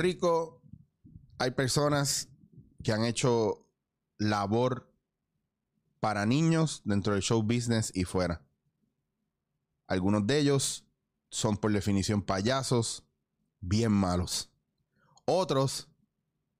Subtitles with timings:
[0.00, 0.62] Rico
[1.38, 2.28] hay personas
[2.82, 3.66] que han hecho
[4.18, 4.92] labor
[6.00, 8.42] para niños dentro del show business y fuera.
[9.86, 10.86] Algunos de ellos
[11.30, 13.04] son por definición payasos
[13.60, 14.50] bien malos.
[15.24, 15.88] Otros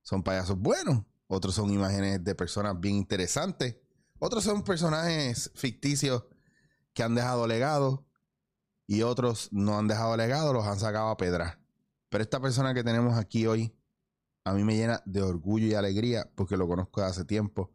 [0.03, 1.05] son payasos buenos.
[1.27, 3.77] Otros son imágenes de personas bien interesantes.
[4.19, 6.25] Otros son personajes ficticios
[6.93, 8.05] que han dejado legado.
[8.87, 11.60] Y otros no han dejado legado, los han sacado a pedra.
[12.11, 13.73] Pero esta persona que tenemos aquí hoy,
[14.45, 17.73] a mí me llena de orgullo y alegría porque lo conozco de hace tiempo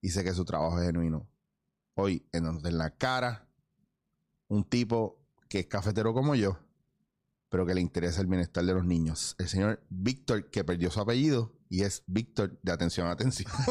[0.00, 1.28] y sé que su trabajo es genuino.
[1.94, 3.46] Hoy, en, en la cara,
[4.48, 6.58] un tipo que es cafetero como yo,
[7.50, 9.34] pero que le interesa el bienestar de los niños.
[9.38, 13.50] El señor Víctor, que perdió su apellido y es Víctor de atención, atención.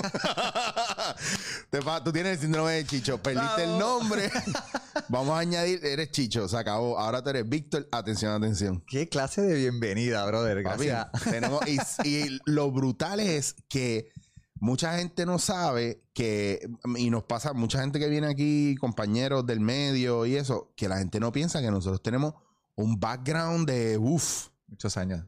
[2.04, 4.32] tú tienes el síndrome de Chicho, perdiste el nombre.
[5.10, 6.98] Vamos a añadir, eres Chicho, se acabó.
[6.98, 8.84] Ahora tú eres Víctor, atención, atención.
[8.88, 10.64] Qué clase de bienvenida, brother.
[10.64, 11.08] Gracias.
[11.24, 11.62] tenemos,
[12.04, 14.12] y lo brutal es que
[14.60, 19.60] mucha gente no sabe que, y nos pasa, mucha gente que viene aquí, compañeros del
[19.60, 22.34] medio y eso, que la gente no piensa que nosotros tenemos
[22.76, 24.50] un background de, uff.
[24.68, 25.24] Muchos años.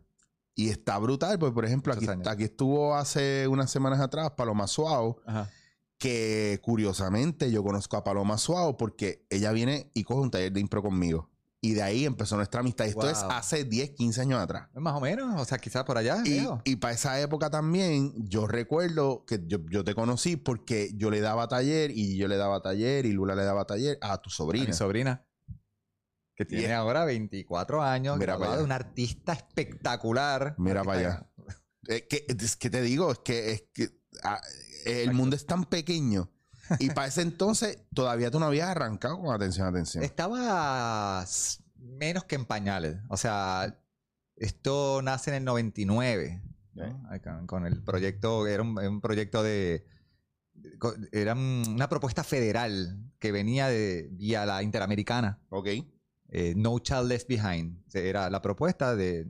[0.55, 5.21] Y está brutal, porque por ejemplo, aquí, aquí, estuvo hace unas semanas atrás Paloma Suao,
[5.99, 10.61] que curiosamente yo conozco a Paloma Suao porque ella viene y coge un taller de
[10.61, 11.29] impro conmigo.
[11.61, 12.87] Y de ahí empezó nuestra amistad.
[12.87, 14.69] Esto es hace 10, 15 años atrás.
[14.75, 16.23] Más o menos, o sea, quizás por allá.
[16.23, 21.19] Y, y para esa época también, yo recuerdo que yo, te conocí porque yo le
[21.19, 24.65] daba taller y yo le daba taller y Lula le daba taller a tu sobrina.
[24.65, 25.25] A mi sobrina.
[26.33, 28.17] Que tiene ahora 24 años.
[28.17, 30.55] Mira de un artista espectacular.
[30.57, 31.29] Mira para allá.
[31.87, 33.89] Es que, es que te digo, es que, es que
[34.23, 34.39] ah,
[34.85, 36.29] el mundo es tan pequeño
[36.77, 40.03] y para ese entonces todavía tú no habías arrancado con atención, atención.
[40.03, 41.25] Estaba
[41.77, 42.97] menos que en pañales.
[43.09, 43.79] O sea,
[44.35, 46.43] esto nace en el 99.
[47.47, 49.85] Con el proyecto, era un, proyecto de,
[51.11, 55.39] Era una propuesta federal que venía de vía la Interamericana.
[55.49, 55.67] Ok.
[56.31, 57.83] Eh, no Child Left Behind.
[57.93, 59.25] Era la propuesta de,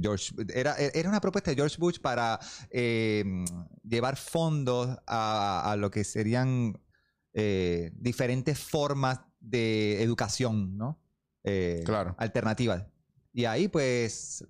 [0.00, 0.34] George.
[0.54, 2.38] Era, era, una propuesta de George Bush para
[2.70, 3.24] eh,
[3.82, 6.80] llevar fondos a, lo que serían
[7.32, 11.00] eh, diferentes formas de educación, ¿no?
[11.84, 12.14] claro.
[12.18, 12.84] Alternativas.
[13.32, 14.44] Y ahí, pues,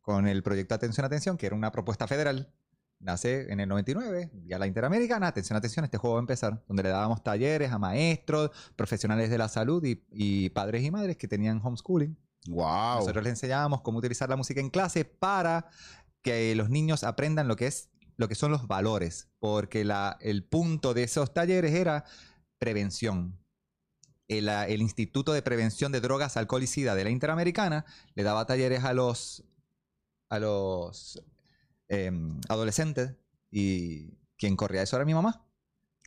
[0.00, 2.52] con el proyecto Atención, Atención, que era una propuesta federal,
[3.00, 6.82] nace en el 99, ya la Interamericana, atención, atención, este juego va a empezar, donde
[6.82, 11.60] le dábamos talleres a maestros, profesionales de la salud y, padres y madres que tenían
[11.62, 12.16] homeschooling.
[12.46, 13.00] Wow.
[13.00, 15.68] Nosotros les enseñábamos cómo utilizar la música en clase para
[16.22, 20.42] que los niños aprendan lo que es lo que son los valores, porque la, el
[20.42, 22.04] punto de esos talleres era
[22.58, 23.38] prevención.
[24.26, 28.82] El, Instituto de Prevención de Drogas, Alcohol y SIDA de la Interamericana le daba talleres
[28.82, 29.44] a los,
[30.30, 31.22] a los
[31.88, 33.14] Em, adolescentes
[33.50, 35.47] y quien corría eso era mi mamá.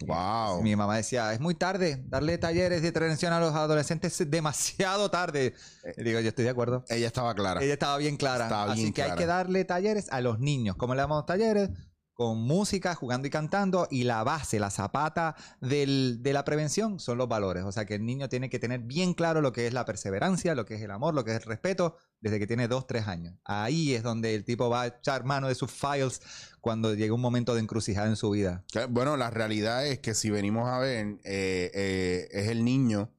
[0.06, 0.62] Wow.
[0.62, 5.10] Mi mamá decía, es muy tarde, darle talleres de prevención a los adolescentes es demasiado
[5.12, 5.54] tarde.
[5.84, 6.84] Eh, digo, yo estoy de acuerdo.
[6.90, 7.62] Ella estaba clara.
[7.62, 8.64] Ella estaba bien clara.
[8.64, 10.76] Así que hay que darle talleres a los niños.
[10.76, 11.70] ¿Cómo le damos talleres?
[12.14, 13.88] Con música, jugando y cantando.
[13.90, 17.64] Y la base, la zapata de la prevención son los valores.
[17.64, 20.56] O sea que el niño tiene que tener bien claro lo que es la perseverancia,
[20.56, 23.08] lo que es el amor, lo que es el respeto, desde que tiene dos, tres
[23.08, 23.36] años.
[23.44, 26.22] Ahí es donde el tipo va a echar mano de sus files
[26.62, 28.64] cuando llegue un momento de encrucijada en su vida.
[28.90, 33.12] Bueno, la realidad es que si venimos a ver, eh, eh, es el niño,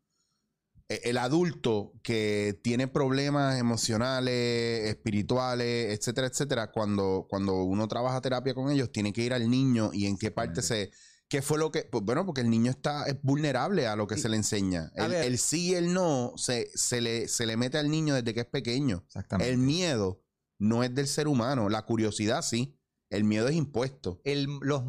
[1.05, 6.71] el adulto que tiene problemas emocionales, espirituales, etcétera, etcétera.
[6.71, 10.31] Cuando, cuando uno trabaja terapia con ellos, tiene que ir al niño y en qué
[10.31, 10.91] parte se
[11.33, 11.85] ¿Qué fue lo que.?
[11.85, 14.93] Pues bueno, porque el niño está es vulnerable a lo que se le enseña.
[14.95, 18.41] El, sí y el no se, se, le, se le mete al niño desde que
[18.41, 19.03] es pequeño.
[19.07, 19.51] Exactamente.
[19.51, 20.23] El miedo
[20.59, 21.71] no es del ser humano.
[21.71, 22.79] La curiosidad sí.
[23.09, 24.21] El miedo es impuesto.
[24.25, 24.83] El, los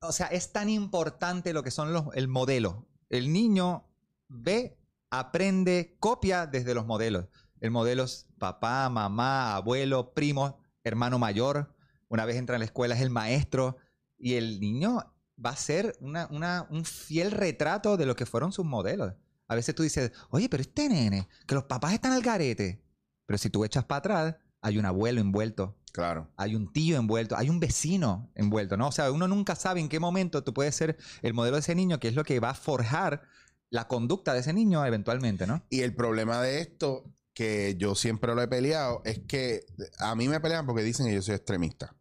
[0.00, 2.88] o sea, es tan importante lo que son los, el modelo.
[3.10, 3.84] El niño
[4.28, 4.78] ve,
[5.12, 7.26] aprende, copia desde los modelos.
[7.60, 11.76] El modelo es papá, mamá, abuelo, primo, hermano mayor.
[12.08, 13.76] Una vez entra en la escuela es el maestro.
[14.18, 15.14] Y el niño
[15.44, 19.12] va a ser un fiel retrato de lo que fueron sus modelos.
[19.48, 22.82] A veces tú dices, oye, pero este nene, que los papás están al garete.
[23.26, 25.78] Pero si tú echas para atrás, hay un abuelo envuelto.
[25.92, 26.32] Claro.
[26.38, 28.88] Hay un tío envuelto, hay un vecino envuelto, ¿no?
[28.88, 31.74] O sea, uno nunca sabe en qué momento tú puedes ser el modelo de ese
[31.74, 33.28] niño, que es lo que va a forjar
[33.72, 35.64] la conducta de ese niño eventualmente, ¿no?
[35.70, 39.64] Y el problema de esto, que yo siempre lo he peleado, es que
[39.98, 41.96] a mí me pelean porque dicen que yo soy extremista.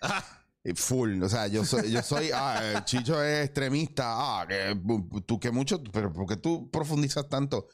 [0.74, 4.78] Full, o sea, yo soy, yo soy, ah, Chicho es extremista, ah, que
[5.24, 7.68] tú que mucho, pero porque tú profundizas tanto?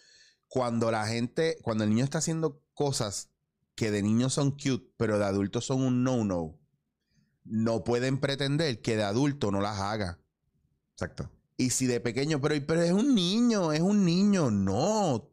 [0.46, 3.30] Cuando la gente, cuando el niño está haciendo cosas
[3.74, 6.60] que de niños son cute, pero de adultos son un no-no,
[7.44, 10.20] no pueden pretender que de adulto no las haga.
[10.92, 11.28] Exacto.
[11.62, 15.30] Y si de pequeño, pero, pero es un niño, es un niño, no.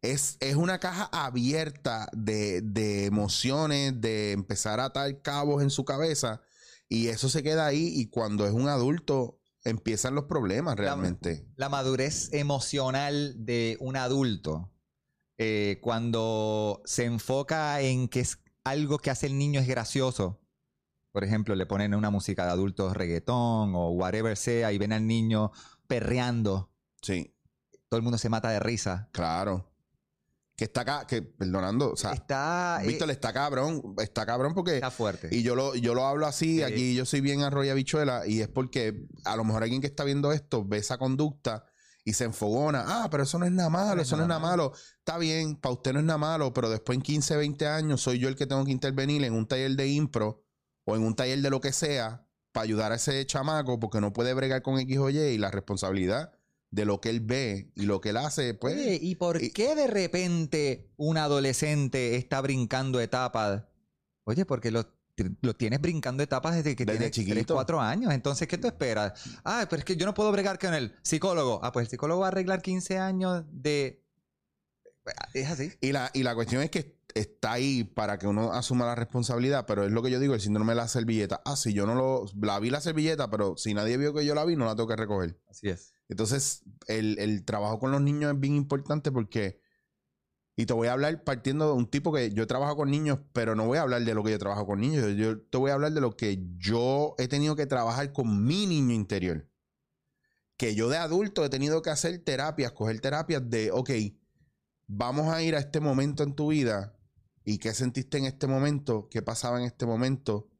[0.00, 5.84] Es, es una caja abierta de, de emociones, de empezar a atar cabos en su
[5.84, 6.40] cabeza.
[6.88, 7.92] Y eso se queda ahí.
[7.94, 11.46] Y cuando es un adulto, empiezan los problemas realmente.
[11.56, 14.72] La, madurez emocional de un adulto,
[15.36, 20.40] eh, cuando se enfoca en que es algo que hace el niño es gracioso.
[21.16, 25.06] Por ejemplo, le ponen una música de adultos, reggaetón o whatever sea, y ven al
[25.06, 25.50] niño
[25.86, 26.70] perreando.
[27.00, 27.34] Sí.
[27.88, 29.08] Todo el mundo se mata de risa.
[29.12, 29.72] Claro.
[30.54, 32.80] Que está acá, que perdonando, o sea, está.
[32.82, 35.30] eh, Víctor está cabrón, está cabrón porque está fuerte.
[35.34, 36.62] Y yo lo, yo lo hablo así, Sí.
[36.62, 40.04] aquí yo soy bien arroya bichuela, y es porque a lo mejor alguien que está
[40.04, 41.64] viendo esto ve esa conducta
[42.04, 42.84] y se enfogona.
[42.86, 44.74] Ah, pero eso no es nada malo, eso no es nada malo.
[44.98, 48.18] Está bien, para usted no es nada malo, pero después en 15, 20 años soy
[48.18, 50.42] yo el que tengo que intervenir en un taller de impro
[50.86, 54.12] o en un taller de lo que sea para ayudar a ese chamaco porque no
[54.14, 56.32] puede bregar con X o Y y la responsabilidad
[56.70, 58.74] de lo que él ve y lo que él hace, pues...
[58.74, 63.64] Oye, ¿y por y- qué de repente un adolescente está brincando etapas?
[64.24, 64.84] Oye, porque lo,
[65.42, 67.54] lo tienes brincando etapas desde que Desde tienes 3, chiquito.
[67.54, 68.12] 4 años.
[68.12, 69.12] Entonces, ¿qué tú esperas?
[69.44, 71.60] Ah, pero es que yo no puedo bregar con el psicólogo.
[71.62, 74.02] Ah, pues el psicólogo va a arreglar 15 años de...
[75.34, 75.72] Es así.
[75.80, 79.64] Y la, y la cuestión es que está ahí para que uno asuma la responsabilidad,
[79.66, 81.40] pero es lo que yo digo, el síndrome de la servilleta.
[81.44, 82.26] Ah, si yo no lo...
[82.40, 84.88] La vi la servilleta, pero si nadie vio que yo la vi, no la tengo
[84.88, 85.40] que recoger.
[85.48, 85.94] Así es.
[86.08, 89.60] Entonces, el, el trabajo con los niños es bien importante porque...
[90.58, 93.54] Y te voy a hablar partiendo de un tipo que yo trabajo con niños, pero
[93.54, 95.04] no voy a hablar de lo que yo trabajo con niños.
[95.04, 98.44] Yo, yo te voy a hablar de lo que yo he tenido que trabajar con
[98.44, 99.48] mi niño interior.
[100.56, 103.90] Que yo de adulto he tenido que hacer terapias, coger terapias de, ok,
[104.86, 106.95] vamos a ir a este momento en tu vida
[107.46, 110.50] y qué sentiste en este momento, qué pasaba en este momento.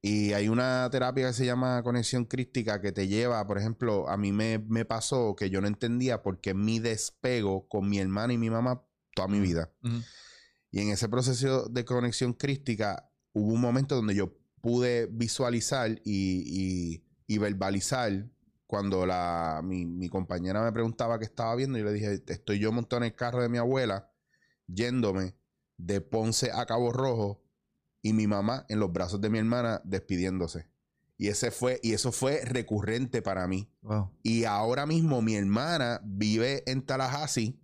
[0.00, 4.16] Y hay una terapia que se llama conexión crística que te lleva, por ejemplo, a
[4.16, 8.32] mí me, me pasó que yo no entendía por qué mi despego con mi hermana
[8.34, 8.84] y mi mamá
[9.14, 9.72] toda mi vida.
[10.70, 16.42] Y en ese proceso de conexión crística hubo un momento donde yo pude visualizar y,
[16.94, 18.28] y- y verbalizar
[18.66, 21.78] cuando la, mi, mi compañera me preguntaba qué estaba viendo.
[21.78, 24.12] Yo le dije, estoy yo montado en el carro de mi abuela,
[24.66, 25.37] yéndome
[25.78, 27.42] de Ponce a Cabo Rojo
[28.02, 30.68] y mi mamá en los brazos de mi hermana despidiéndose.
[31.16, 33.68] Y ese fue, y eso fue recurrente para mí.
[33.82, 34.10] Wow.
[34.22, 37.58] Y ahora mismo mi hermana vive en Tallahassee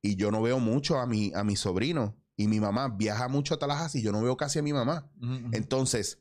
[0.00, 2.16] y yo no veo mucho a mi, a mi sobrino.
[2.36, 5.10] Y mi mamá viaja mucho a Tallahassee y yo no veo casi a mi mamá.
[5.52, 6.20] Entonces,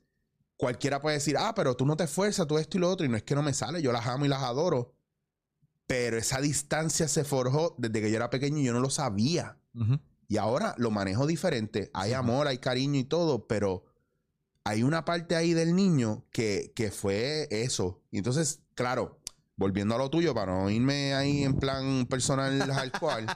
[0.57, 3.06] cualquiera puede decir, ah, pero tú no te esfuerzas, tú esto y lo otro.
[3.06, 4.95] Y no es que no me sale, yo las amo y las adoro.
[5.86, 9.60] Pero esa distancia se forjó desde que yo era pequeño y yo no lo sabía.
[9.76, 10.00] Ujú.
[10.33, 11.92] Y ahora lo manejo diferente.
[11.94, 13.85] Hay amor, hay cariño y todo, pero
[14.63, 18.02] hay una parte ahí del niño que, que fue eso.
[18.09, 19.19] Y entonces, claro,
[19.57, 23.28] volviendo a lo tuyo, para no irme ahí en plan personal hardcore,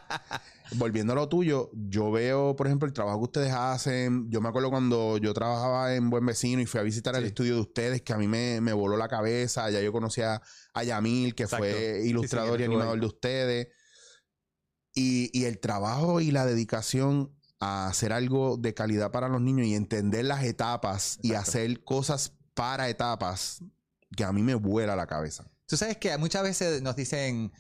[0.72, 4.32] volviendo a lo tuyo, yo veo, por ejemplo, el trabajo que ustedes hacen.
[4.32, 7.54] Yo me acuerdo cuando yo trabajaba en Buen Vecino y fui a visitar el estudio
[7.54, 9.70] de ustedes, que a mí me, me voló la cabeza.
[9.70, 10.42] Ya yo conocía
[10.74, 11.64] a Yamil, que Exacto.
[11.64, 13.68] fue Sí, sí, ilustrador y animador de ustedes.
[15.00, 19.68] Y, y el trabajo y la dedicación a hacer algo de calidad para los niños
[19.68, 21.50] y entender las etapas y Exacto.
[21.52, 23.64] hacer cosas para etapas
[24.16, 25.50] que a mí me vuela la cabeza.
[25.68, 27.52] Tú sabes que muchas veces nos dicen,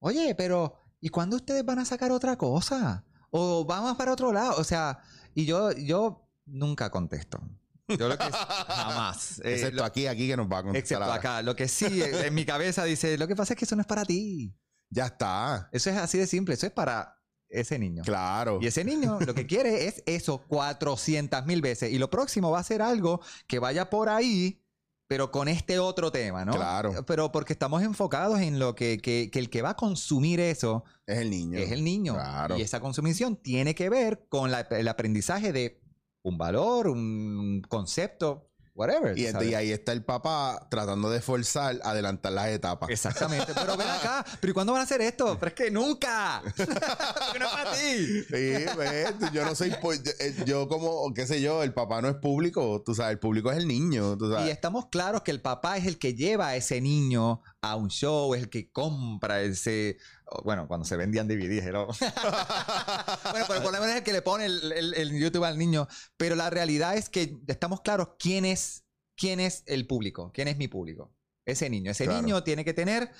[0.00, 3.04] oye, pero ¿y cuándo ustedes van a sacar otra cosa?
[3.30, 4.54] O vamos para otro lado.
[4.58, 5.00] O sea,
[5.34, 7.40] y yo, yo nunca contesto.
[7.88, 8.24] Yo lo que
[8.68, 9.38] jamás.
[9.44, 10.98] Eh, Excepto lo- aquí, aquí que nos va a contestar.
[11.02, 11.42] excepto acá.
[11.42, 13.86] Lo que sí en mi cabeza dice, lo que pasa es que eso no es
[13.86, 14.52] para ti.
[14.90, 15.68] Ya está.
[15.72, 16.54] Eso es así de simple.
[16.54, 17.16] Eso es para
[17.48, 18.02] ese niño.
[18.04, 18.58] Claro.
[18.60, 21.92] Y ese niño lo que quiere es eso 400 mil veces.
[21.92, 24.62] Y lo próximo va a ser algo que vaya por ahí,
[25.08, 26.52] pero con este otro tema, ¿no?
[26.54, 27.04] Claro.
[27.06, 30.84] Pero porque estamos enfocados en lo que, que- que el que va a consumir eso
[31.06, 31.58] Es el niño.
[31.58, 32.14] es el niño.
[32.14, 32.58] Claro.
[32.58, 35.80] Y esa consumición tiene que ver con la- el aprendizaje de
[36.22, 39.18] un valor, un concepto, whatever.
[39.18, 39.48] Y, ¿sabes?
[39.48, 42.90] y ahí está el papá tratando de forzar, adelantar las etapas.
[42.90, 43.52] Exactamente.
[43.54, 44.24] Pero ven acá.
[44.40, 45.36] ¿Pero y cuándo van a hacer esto?
[45.40, 46.42] Pero es que nunca.
[46.56, 48.22] Porque no es para ti.
[48.28, 52.08] Sí, ves, yo no soy, yo, eh, yo como, qué sé yo, el papá no
[52.08, 55.40] es público, tú sabes, el público es el niño, tú Y estamos claros que el
[55.40, 59.40] papá es el que lleva a ese niño a un show, es el que compra
[59.40, 59.96] ese.
[60.44, 61.86] Bueno, cuando se vendían DVDs, ¿no?
[63.30, 65.58] bueno, pero por lo menos es el que le pone el, el- el YouTube al
[65.58, 65.86] niño.
[66.16, 68.84] Pero la realidad es que estamos claros quién es,
[69.16, 71.12] quién es el público, quién es mi público.
[71.44, 71.90] Ese niño.
[71.92, 72.22] Ese Claro.
[72.22, 73.10] niño tiene que tener,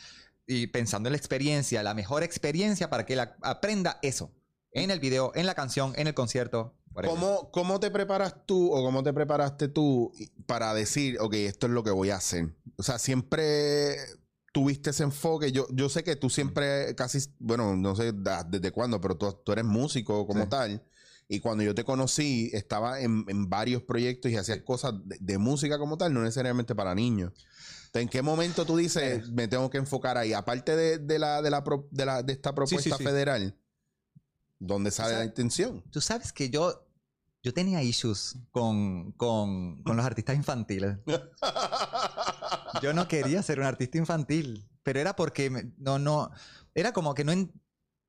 [0.47, 4.33] y pensando en la experiencia, la mejor experiencia para que él aprenda eso.
[4.73, 6.75] En el video, en la canción, en el concierto.
[6.93, 10.13] ¿Cómo, ¿Cómo te preparas tú o cómo te preparaste tú
[10.47, 12.55] para decir, ok, esto es lo que voy a hacer?
[12.77, 13.97] O sea, siempre
[14.57, 15.53] tuviste ese enfoque.
[15.53, 18.15] Yo, yo sé que tú siempre casi, bueno, no sé
[18.49, 20.49] desde cuándo, pero tú, tú eres músico como Sí.
[20.49, 20.83] tal.
[21.29, 25.37] Y cuando yo te conocí, estaba en, en varios proyectos y hacías cosas de, de
[25.37, 27.35] música como tal, no necesariamente para niños.
[27.35, 30.33] Entonces, ¿En qué momento tú dices, me tengo que enfocar ahí?
[30.33, 33.05] Aparte de, de la, de, la, pro- de, la- de esta propuesta sí.
[33.05, 33.55] federal,
[34.59, 35.85] ¿dónde sale la intención?
[35.91, 36.83] Tú sabes que yo,
[37.43, 40.97] yo tenía issues con, con, con los artistas infantiles.
[42.83, 46.31] Yo no quería ser un artista infantil, pero era porque me- no, no,
[46.75, 47.53] era como que no en-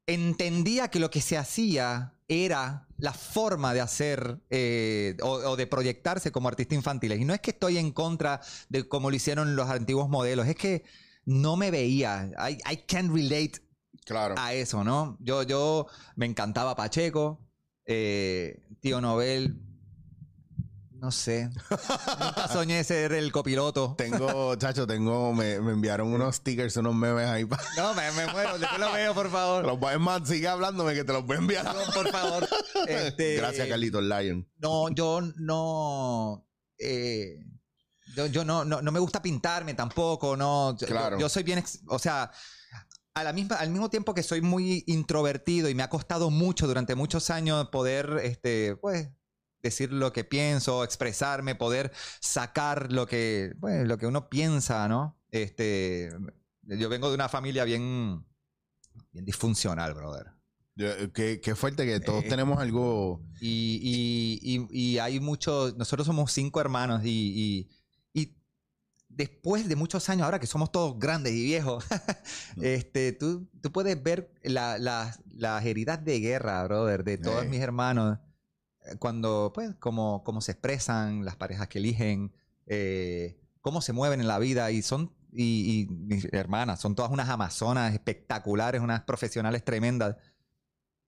[0.05, 5.67] entendía que lo que se hacía era la forma de hacer eh, o, o de
[5.67, 7.13] proyectarse como artista infantil.
[7.13, 10.55] Y no es que estoy en contra de cómo lo hicieron los antiguos modelos, es
[10.55, 10.83] que
[11.25, 12.31] no me veía.
[12.49, 13.53] I, I can't relate
[14.05, 14.35] claro.
[14.37, 15.17] a eso, ¿no?
[15.19, 17.45] Yo, yo me encantaba Pacheco,
[17.85, 19.61] eh, Tío Nobel,
[20.99, 21.49] no sé.
[22.19, 23.95] Nunca soñé ser el copiloto.
[23.97, 27.45] Tengo, chacho, tengo, me, me enviaron unos stickers, unos memes ahí.
[27.45, 28.57] pa- No, me, me muero.
[28.57, 29.65] Después lo veo, por favor.
[29.65, 31.65] Los voy- es más, sigue hablándome que te los voy a enviar.
[31.65, 32.47] No, por favor.
[32.87, 34.47] Este, Gracias, Carlitos Lion.
[34.57, 36.47] No, yo no.
[36.77, 37.37] eh,
[38.15, 40.75] yo yo no, no, no me gusta pintarme tampoco, no.
[40.77, 41.17] Yo- Claro.
[41.17, 41.63] Yo, yo soy bien.
[41.87, 42.31] o sea,
[43.13, 46.67] a la misma, al mismo tiempo que soy muy introvertido y me ha costado mucho
[46.67, 49.09] durante muchos años poder, este, pues,
[49.61, 55.19] decir lo que pienso, expresarme, poder sacar lo que, pues, lo que uno piensa, ¿no?
[55.31, 56.09] Este,
[56.63, 58.25] yo vengo de una familia bien,
[59.11, 60.27] bien disfuncional, brother.
[60.75, 63.21] Yo- Qué, qué fuerte que todos Eh, tenemos algo.
[63.41, 63.79] Y,
[64.41, 67.67] y- y- y hay muchos, nosotros somos cinco hermanos y,
[69.09, 71.83] después de muchos años, ahora que somos todos grandes y viejos,
[72.61, 77.47] este, tú, tú puedes ver la- las- las heridas de guerra, brother, de todos Eh.
[77.47, 78.26] mis hermanos, eh,
[78.99, 82.33] cuando, pues, cómo, cómo se expresan, las parejas que eligen,
[82.65, 85.15] eh, cómo se mueven en la vida y son...
[85.31, 90.15] Y, y mis hermanas son todas unas amazonas espectaculares, unas profesionales tremendas.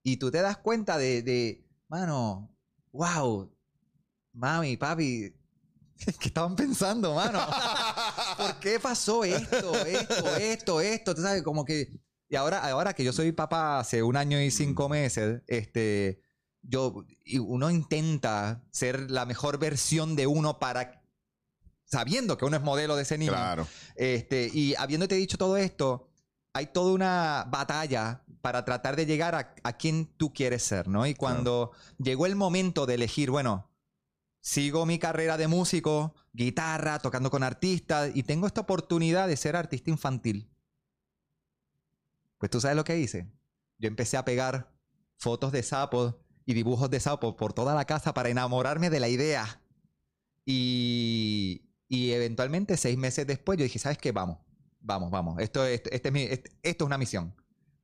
[0.03, 2.53] Y tú te das cuenta de, de mano,
[2.91, 3.51] wow,
[4.33, 5.33] mami, papi,
[6.19, 7.39] ¿qué estaban pensando, mano?
[8.37, 11.15] ¿Por qué pasó esto, esto, esto, esto?
[11.15, 11.99] Tú sabes, como que...
[12.31, 16.21] Y ahora, ahora que yo soy papá hace un año y cinco meses, este,
[16.61, 21.03] yo, y uno intenta ser la mejor versión de uno para,
[21.85, 23.31] sabiendo que uno es modelo de ese niño.
[23.31, 23.67] Claro.
[23.95, 26.09] Este, y habiéndote dicho todo esto,
[26.53, 31.05] hay toda una batalla para tratar de llegar a, a quien tú quieres ser, ¿no?
[31.05, 33.69] Y cuando llegó el momento de elegir, bueno,
[34.41, 39.55] sigo mi carrera de músico, guitarra, tocando con artistas, y tengo esta oportunidad de ser
[39.55, 40.49] artista infantil.
[42.37, 43.29] Pues tú sabes lo que hice.
[43.77, 44.71] Yo empecé a pegar
[45.17, 46.15] fotos de sapos
[46.49, 49.61] y dibujos de sapos por toda la casa para enamorarme de la idea.
[50.45, 54.11] Y, y eventualmente, seis meses después, yo dije, ¿sabes qué?
[54.11, 54.39] Vamos,
[54.79, 55.39] vamos, vamos.
[55.39, 57.35] Esto, es- este es mi- esto es una misión.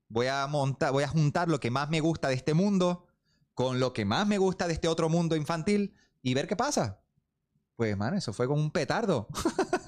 [0.10, 3.05] Voy a montar, voy a juntar lo que más me gusta de este mundo
[3.53, 5.93] con lo que más me gusta de este otro mundo infantil
[6.24, 7.01] y ver qué pasa.
[7.75, 9.27] Pues, mano, eso fue como un petardo.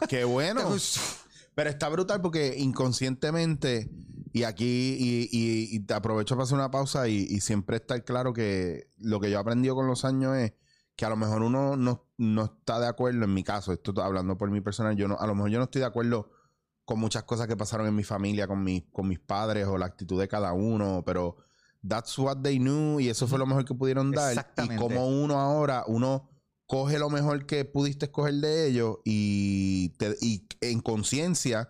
[0.07, 0.69] Qué bueno.
[1.55, 3.89] Pero está brutal porque inconscientemente,
[4.33, 8.03] y aquí, y, y- y te aprovecho para hacer una pausa y, y siempre estar
[8.03, 10.53] claro que lo que yo he aprendido con los años es
[10.95, 14.37] que a lo mejor uno no, no está de acuerdo, en mi caso, esto hablando
[14.37, 16.31] por mi personal, yo no, a lo mejor yo no estoy de acuerdo
[16.85, 19.85] con muchas cosas que pasaron en mi familia, con, mi, con mis padres o la
[19.85, 21.37] actitud de cada uno, pero
[21.87, 24.29] that's what they knew y eso fue lo mejor que pudieron dar.
[24.31, 24.75] Exactamente.
[24.75, 26.29] Y como uno ahora, uno
[26.65, 31.69] coge lo mejor que pudiste escoger de ellos y, te- y en conciencia,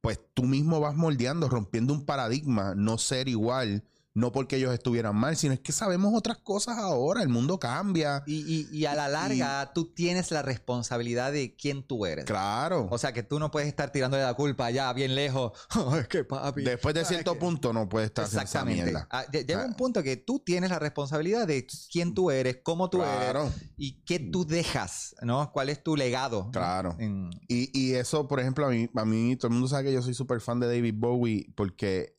[0.00, 5.14] pues tú mismo vas moldeando, rompiendo un paradigma, no ser igual, no porque ellos estuvieran
[5.14, 8.22] mal, sino es que sabemos otras cosas ahora, el mundo cambia.
[8.26, 12.24] Y, y- y a la larga, tú tienes la responsabilidad de quién tú eres.
[12.24, 12.88] Claro.
[12.90, 15.52] O sea, que tú no puedes estar tirándole la culpa allá, bien lejos.
[16.00, 16.62] es que papi.
[16.64, 18.84] Después de cierto que- punto no puedes estar haciendo esa Exactamente.
[18.84, 19.08] mierda.
[19.10, 19.66] Ah, lle- Llega Ah.
[19.66, 23.52] un punto que tú tienes la responsabilidad de quién tú eres, cómo tú eres Claro,
[23.76, 25.50] y qué tú dejas, ¿no?
[25.52, 26.50] ¿Cuál es tu legado?
[26.52, 26.96] claro.
[26.98, 30.02] En- y eso, por ejemplo, a mí, a mí, todo el mundo sabe que yo
[30.02, 32.16] soy súper fan de David Bowie porque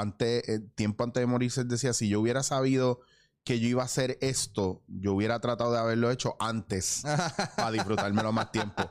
[0.00, 3.00] antes, eh, tiempo antes de morirse, él decía, si yo hubiera sabido
[3.48, 7.02] que yo iba a hacer esto, yo hubiera tratado de haberlo hecho antes
[7.56, 8.82] para disfrutármelo más tiempo.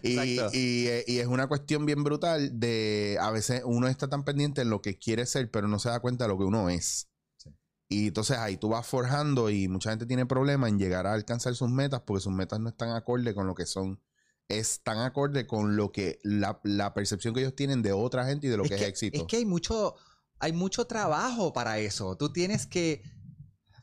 [0.00, 4.62] Y, eh, y es una cuestión bien brutal de, a veces uno está tan pendiente
[4.62, 7.08] en lo que quiere ser, pero no se da cuenta de lo que uno es.
[7.36, 7.50] Sí.
[7.88, 11.56] Y entonces ahí tú vas forjando y mucha gente tiene problemas en llegar a alcanzar
[11.56, 14.00] sus metas porque sus metas no están acorde con lo que son.
[14.46, 18.46] Es tan acorde con lo que la, la percepción que ellos tienen de otra gente
[18.46, 19.22] y de lo que es, éxito.
[19.22, 19.96] Es que hay mucho,
[20.38, 22.16] hay mucho trabajo para eso.
[22.16, 23.02] Tú tienes que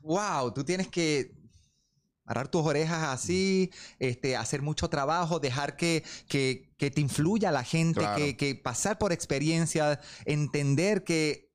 [0.01, 1.31] wow, tú tienes que
[2.25, 7.63] agarrar tus orejas así, este, hacer mucho trabajo, dejar que, que, que te influya la
[7.63, 8.17] gente, Claro.
[8.17, 11.51] que, que pasar por experiencias, entender que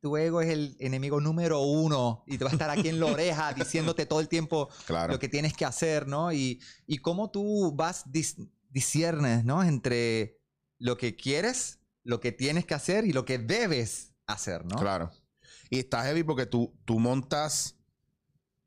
[0.00, 3.06] tu ego es el enemigo número uno y te va a estar aquí en la
[3.06, 5.12] oreja diciéndote todo el tiempo Claro.
[5.14, 6.32] lo que tienes que hacer, ¿no?
[6.32, 9.62] Y, y cómo tú vas dis- disiernes, ¿no?
[9.62, 10.38] Entre
[10.78, 14.76] lo que quieres, lo que tienes que hacer y lo que debes hacer, ¿no?
[14.76, 15.10] Claro.
[15.70, 17.76] Y está heavy porque tú, tú montas.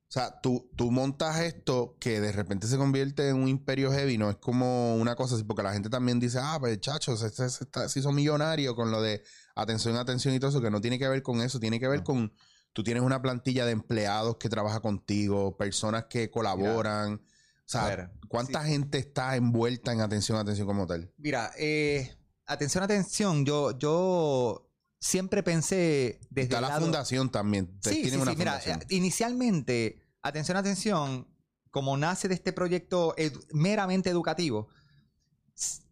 [0.10, 4.18] O sea, tú, tú montas esto que de repente se convierte en un imperio heavy,
[4.18, 7.90] no es como una cosa así, porque la gente también dice, ah, pues chachos, está-
[7.90, 9.22] se hizo millonario con lo de
[9.54, 12.04] atención, atención y todo eso, que no tiene que ver con eso, tiene que ver
[12.04, 12.34] con,
[12.72, 17.20] tú tienes una plantilla de empleados que trabaja contigo, personas que colaboran, o
[17.66, 21.12] sea, ver, ¿cuánta gente está envuelta en atención, atención como tal?
[21.18, 24.67] Mira, eh, atención, atención, yo, yo
[25.00, 28.38] siempre pensé desde Está el la lado- fundación también, Sí, tienen sí, una sí.
[28.38, 28.82] Mira, fundación.
[28.82, 31.28] eh, inicialmente, atención, atención,
[31.72, 34.68] como nace de este proyecto edu- meramente educativo,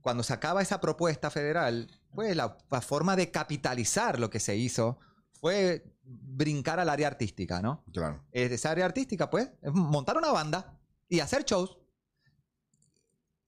[0.02, 4.56] cuando se acaba esa propuesta federal, pues la, la forma de capitalizar lo que se
[4.56, 5.00] hizo
[5.40, 7.84] fue brincar al área artística, ¿no?
[7.92, 8.24] Claro.
[8.32, 11.78] Esa área artística, pues, es montar una banda y hacer shows.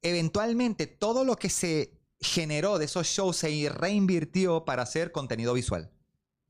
[0.01, 5.91] Eventualmente, todo lo que se generó de esos shows se reinvirtió para hacer contenido visual.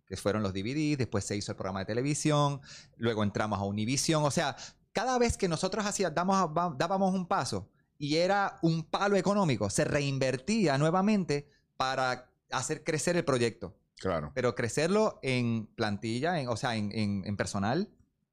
[0.06, 2.62] Que fueron los DVDs, después se hizo el programa de televisión,
[2.96, 4.24] luego entramos a Univision.
[4.24, 4.56] O sea,
[4.94, 9.70] cada vez que nosotros hacía- damos- va- dábamos un paso y era un palo económico,
[9.70, 14.32] se reinvertía nuevamente para hacer crecer el proyecto Claro.
[14.34, 17.90] pero crecerlo en plantilla, en, o sea, en, en- en personal,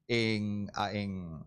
[0.06, 0.70] en,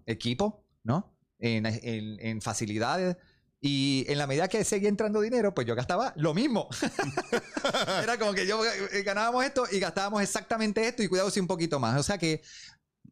[0.06, 1.14] equipo, ¿no?
[1.40, 3.16] En facilidades.
[3.60, 6.70] Y en la medida que seguía entrando dinero, pues yo gastaba lo mismo.
[8.04, 11.48] Era como que yo eh, ganábamos esto y gastábamos exactamente esto y cuidado si un
[11.48, 12.00] poquito más.
[12.00, 12.44] O sea que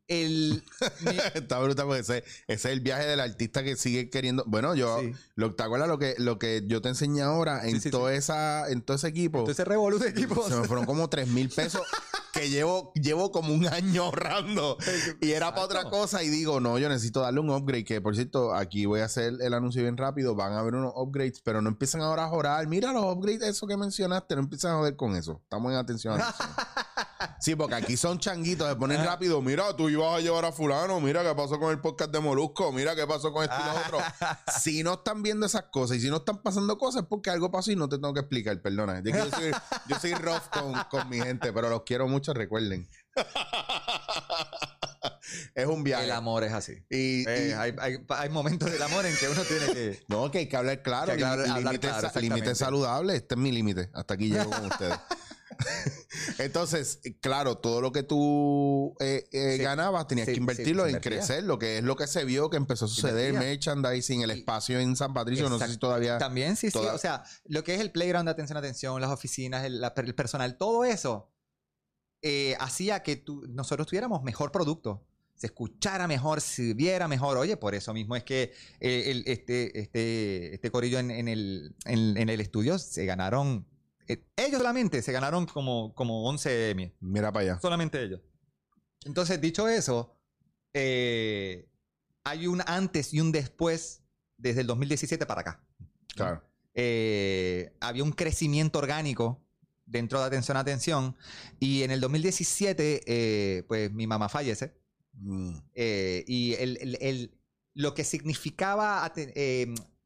[0.07, 0.63] el...
[1.01, 4.43] mi- Está brutal porque ese, ese es el viaje del artista que sigue queriendo.
[4.47, 5.13] Bueno, yo, sí.
[5.35, 8.09] lo, ¿te acuerdas lo que, lo que yo te enseñé ahora en, Sí, sí, todo
[8.09, 9.39] Esa, en todo ese equipo?
[9.39, 10.47] Entonces revolú de equipos.
[10.47, 11.81] se me fueron como 3 mil pesos
[12.33, 14.77] que llevo, llevo como un año ahorrando.
[15.21, 16.21] Y era para otra cosa.
[16.23, 17.85] Y digo, no, yo necesito darle un upgrade.
[17.85, 20.35] Que por cierto, aquí voy a hacer el anuncio bien rápido.
[20.35, 22.67] Van a haber unos upgrades, pero no empiezan ahora a jorar.
[22.67, 24.35] Mira los upgrades, eso que mencionaste.
[24.35, 25.39] No empiezan a joder con eso.
[25.43, 26.19] Estamos en atención.
[26.19, 26.49] atención.
[27.39, 29.41] Sí, porque aquí son changuitos, se ponen rápido.
[29.41, 30.99] Mira, tú ibas a llevar a fulano.
[30.99, 32.71] Mira qué pasó con el podcast de Molusco.
[32.71, 33.99] Mira qué pasó con esto y lo otro.
[34.59, 37.51] Si no están viendo esas cosas y si no están pasando cosas es porque algo
[37.51, 39.01] pasó y no te tengo que explicar, perdona.
[39.03, 39.51] Yo, yo soy,
[39.87, 42.87] yo soy rough con, con mi gente, pero los quiero mucho, recuerden.
[45.55, 46.05] es un viaje.
[46.05, 46.73] El amor es así.
[46.89, 50.03] Y, Eh, y- hay, hay- hay momentos del amor en que uno tiene que...
[50.07, 51.15] no, que hay que hablar claro.
[51.15, 52.55] Que hablar- límite- hablar claro, sa- límite exactamente.
[52.55, 53.15] saludable.
[53.15, 53.89] Este es mi límite.
[53.93, 54.97] Hasta aquí llego con ustedes.
[56.39, 59.63] Entonces, claro, todo lo que tú eh, eh, Sí.
[59.63, 62.49] ganabas tenías Sí, que sí, invertirlo en crecer, lo que es lo que se vio
[62.49, 63.49] que empezó a suceder, Invertía.
[63.51, 66.17] merchandising, el espacio en San Patricio, no sé si todavía...
[66.17, 66.73] También, sí, sí.
[66.73, 69.93] toda- O sea, lo que es el playground de atención, atención, las oficinas, el, la-
[69.95, 71.31] el personal, todo eso
[72.21, 75.05] eh, hacía que tú- nosotros tuviéramos mejor producto.
[75.35, 77.37] Se escuchara mejor, se viera mejor.
[77.37, 81.75] Oye, por eso mismo es que eh, el- este, este, este corillo en, en el,
[81.85, 83.67] en, en el estudio se ganaron.
[84.07, 86.91] Eh, ellos solamente se ganaron como, como 11 Emmy.
[86.99, 87.59] Mira para allá.
[87.61, 88.21] Solamente ellos.
[89.05, 90.17] Entonces, dicho eso,
[90.73, 91.67] eh,
[92.23, 94.01] hay un antes y un después
[94.37, 95.63] desde el 2017 para acá.
[96.15, 96.43] Claro.
[96.73, 99.41] Eh, había un crecimiento orgánico
[99.85, 101.15] dentro de Atención Atención
[101.59, 104.73] y en el 2017 eh, pues mi mamá fallece
[105.17, 105.59] Mm,
[106.27, 107.31] y el, el- el-
[107.73, 109.09] lo que significaba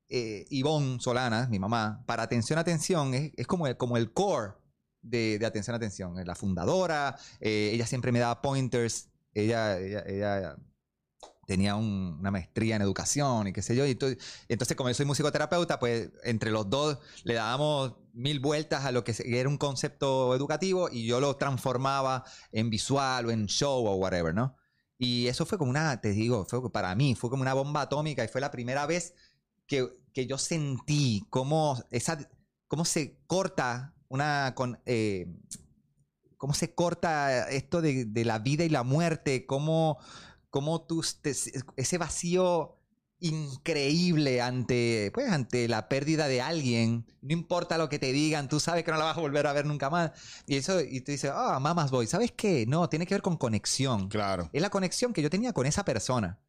[0.09, 4.53] eh, Ivonne Solana, mi mamá, para Atención Atención es, como, el, core
[5.01, 6.15] de, de Atención Atención.
[6.25, 10.55] La fundadora, eh, ella siempre me daba pointers, ella, ella, ella
[11.45, 13.85] tenía un- una maestría en educación y qué sé yo.
[13.85, 14.07] Y to-
[14.47, 19.03] entonces, como yo soy musicoterapeuta, pues entre los dos le dábamos mil vueltas a lo
[19.03, 23.95] que era un concepto educativo y yo lo transformaba en visual o en show o
[23.95, 24.55] whatever, ¿no?
[25.01, 28.23] Y eso fue como una, te digo, fue para mí, fue como una bomba atómica
[28.23, 29.13] y fue la primera vez
[29.69, 32.17] que, que yo sentí cómo, esa,
[32.67, 34.53] cómo se corta una...
[34.55, 35.27] Con, eh,
[36.37, 39.97] cómo se corta esto de, de la vida y la muerte, cómo,
[40.49, 41.35] cómo tú, te-
[41.75, 42.77] ese vacío
[43.21, 48.61] increíble ante, pues, ante la pérdida de alguien, no importa lo que te digan, tú
[48.61, 50.11] sabes que no la vas a volver a ver nunca más.
[50.47, 52.65] Y eso, y tú dices, ah, mamas boy, ¿sabes qué?
[52.65, 54.07] No, tiene que ver con conexión.
[54.07, 54.49] Claro.
[54.53, 56.39] Es la conexión que yo tenía con esa persona.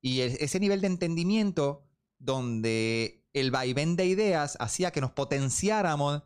[0.00, 1.89] Y e- ese nivel de entendimiento
[2.20, 6.22] donde el vaivén de ideas hacía que nos potenciáramos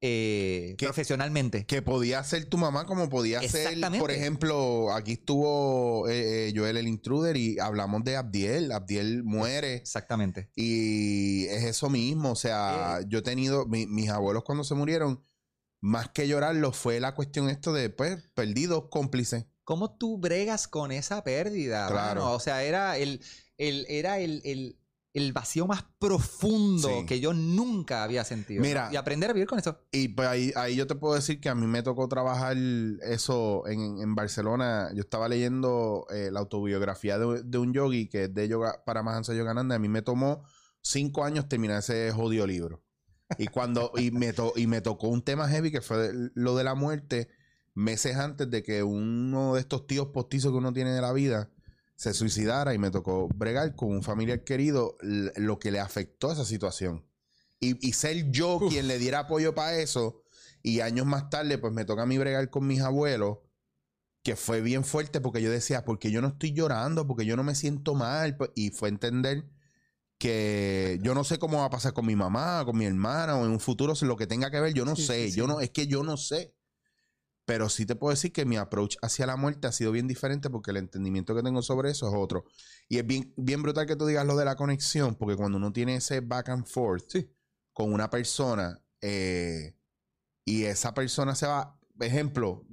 [0.00, 1.66] eh, Que- profesionalmente.
[1.66, 6.76] Que podía ser tu mamá como podía ser, por ejemplo, aquí estuvo eh, eh, Joel
[6.76, 8.70] el Intruder y hablamos de Abdiel.
[8.70, 10.50] Abdiel muere Exactamente.
[10.54, 12.30] y es eso mismo.
[12.30, 15.24] O sea, yo he tenido, mi- mis abuelos cuando se murieron,
[15.80, 19.46] más que llorarlo fue la cuestión esto de, pues, perdidos, cómplices.
[19.64, 21.88] ¿Cómo tú bregas con esa pérdida?
[21.88, 22.20] Claro.
[22.22, 22.32] mano?
[22.34, 23.20] O sea, era el,
[23.56, 24.78] el, era el, el-
[25.18, 27.06] el vacío más profundo Sí.
[27.06, 28.62] que yo nunca había sentido.
[28.62, 28.86] Mira.
[28.86, 28.92] ¿no?
[28.94, 29.78] Y aprender a vivir con eso.
[29.92, 32.56] Y pues ahí, ahí yo te puedo decir que a mí me tocó trabajar
[33.02, 34.90] eso en, en Barcelona.
[34.94, 39.02] Yo estaba leyendo eh, la autobiografía de, de un yogi que es de yoga para
[39.02, 39.74] Mahansa Yogananda.
[39.76, 40.42] A mí me tomó
[40.80, 42.82] cinco años terminar ese jodido libro.
[43.36, 46.64] Y cuando y me, to- y me tocó un tema heavy que fue lo de
[46.64, 47.28] la muerte
[47.74, 51.50] meses antes de que uno de estos tíos postizos que uno tiene de la vida
[51.98, 56.34] se suicidara y me tocó bregar con un familiar querido lo que le afectó a
[56.34, 57.04] esa situación.
[57.60, 60.22] Y, y ser yo quien le diera apoyo para eso.
[60.62, 63.38] Y años más tarde, pues me toca a mí bregar con mis abuelos,
[64.22, 67.44] que fue bien fuerte porque yo decía, porque yo no estoy llorando, porque yo no
[67.44, 68.36] me siento mal.
[68.36, 69.44] Pues, Y fue entender
[70.18, 73.44] que yo no sé cómo va a pasar con mi mamá, con mi hermana, o
[73.46, 75.26] en un futuro, lo que tenga que ver, yo no Sí, sé.
[75.26, 75.38] sí, sí.
[75.38, 76.54] Yo no, es que yo no sé.
[77.48, 80.50] Pero sí te puedo decir que mi approach hacia la muerte ha sido bien diferente
[80.50, 82.44] porque el entendimiento que tengo sobre eso es otro.
[82.90, 85.72] Y es bien, bien brutal que tú digas lo de la conexión, porque cuando uno
[85.72, 87.30] tiene ese back and forth Sí.
[87.72, 89.74] con una persona eh,
[90.44, 92.66] y esa persona se va, ejemplo,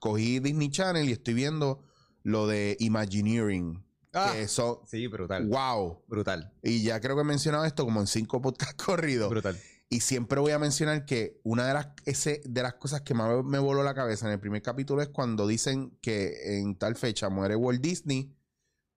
[0.00, 1.84] cogí Disney Channel y estoy viendo
[2.22, 3.84] lo de Imagineering.
[4.14, 4.30] Ah.
[4.32, 5.46] Que eso, Sí, brutal.
[5.46, 6.04] wow.
[6.06, 6.54] Brutal.
[6.62, 9.28] Y ya creo que he mencionado esto como en cinco podcasts corridos.
[9.28, 9.58] Brutal.
[9.92, 13.44] Y siempre voy a mencionar que una de las, ese, de las cosas que más
[13.44, 17.28] me voló la cabeza en el primer capítulo es cuando dicen que en tal fecha
[17.28, 18.34] muere Walt Disney.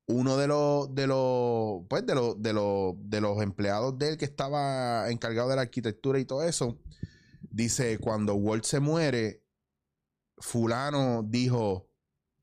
[0.07, 4.17] Uno de los, de los, pues de los, de los, de los empleados de él
[4.17, 6.79] que estaba encargado de la arquitectura y todo eso,
[7.41, 9.43] dice, cuando Walt se muere,
[10.37, 11.89] fulano dijo,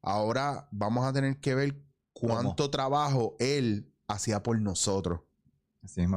[0.03, 5.21] ahora vamos a tener que ver cuánto trabajo él hacía por nosotros.
[5.83, 6.09] Así es.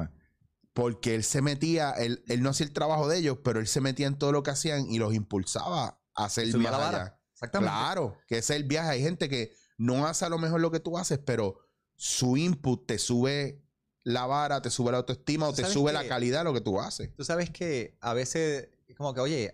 [0.76, 3.80] Porque él se metía, él, él no hacía el trabajo de ellos, pero él se
[3.80, 6.88] metía en todo lo que hacían y los impulsaba a hacer la vara.
[6.88, 7.20] allá.
[7.32, 7.74] Exactamente.
[7.74, 8.90] Claro, que ese es el viaje.
[8.90, 11.60] Hay gente que no hace a lo mejor lo que tú haces, pero
[11.96, 13.64] su input te sube
[14.04, 16.60] la vara, te sube la autoestima o te ¿Sabes sube la calidad de lo que
[16.60, 17.16] tú haces.
[17.16, 19.54] Tú sabes que a veces, es como que, oye,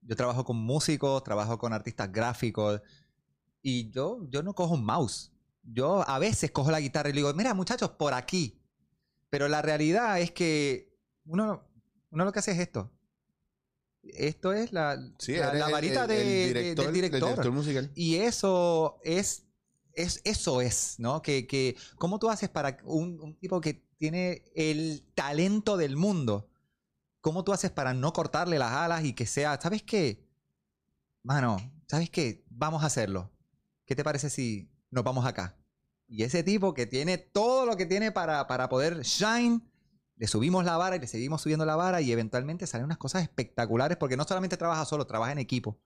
[0.00, 2.80] yo trabajo con músicos, trabajo con artistas gráficos
[3.60, 5.30] y yo, yo no cojo un mouse.
[5.62, 8.63] Yo a veces cojo la guitarra y le digo, mira, muchachos, por aquí.
[9.34, 11.68] Pero la realidad es que uno,
[12.10, 12.92] uno lo que hace es esto.
[14.04, 17.28] Esto es la, Sí, la, varita el- de- el director, del director.
[17.30, 17.90] director musical.
[17.96, 19.44] Y eso es,
[19.92, 21.20] es eso es, ¿no?
[21.20, 26.48] Que, que ¿cómo tú haces para un, un tipo que tiene el talento del mundo?
[27.20, 30.28] ¿Cómo tú haces para no cortarle las alas y que sea, ¿sabes qué?
[31.24, 31.56] Mano,
[31.88, 32.44] ¿sabes qué?
[32.50, 33.32] Vamos a hacerlo.
[33.84, 35.56] ¿Qué te parece si nos vamos acá?
[36.06, 39.60] Y ese tipo que tiene todo lo que tiene para, para poder shine,
[40.16, 43.22] le subimos la vara y le seguimos subiendo la vara y eventualmente salen unas cosas
[43.22, 45.80] espectaculares porque no solamente trabaja solo, trabaja en equipo.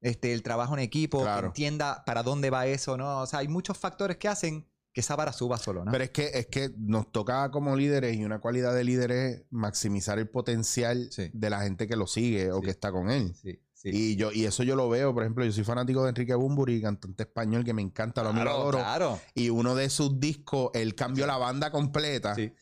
[0.00, 1.40] Este, el trabajo en equipo, Claro.
[1.42, 3.20] que entienda para dónde va eso, ¿no?
[3.20, 5.90] O sea, hay muchos factores que hacen que esa vara suba solo, ¿no?
[5.90, 9.46] Pero es que, es que nos toca como líderes y una cualidad de líderes es
[9.50, 11.30] maximizar el potencial Sí.
[11.32, 12.64] de la gente que lo sigue o Sí.
[12.64, 13.34] que está con él.
[13.34, 13.90] sí, sí.
[13.92, 16.82] Y yo, y eso yo lo veo, por ejemplo, yo soy fanático de Enrique Bumburi,
[16.82, 18.78] cantante español que me encanta, lo claro, adoro.
[18.78, 19.20] claro.
[19.34, 22.34] Y uno de sus discos, él cambió la banda completa.
[22.34, 22.52] Sí.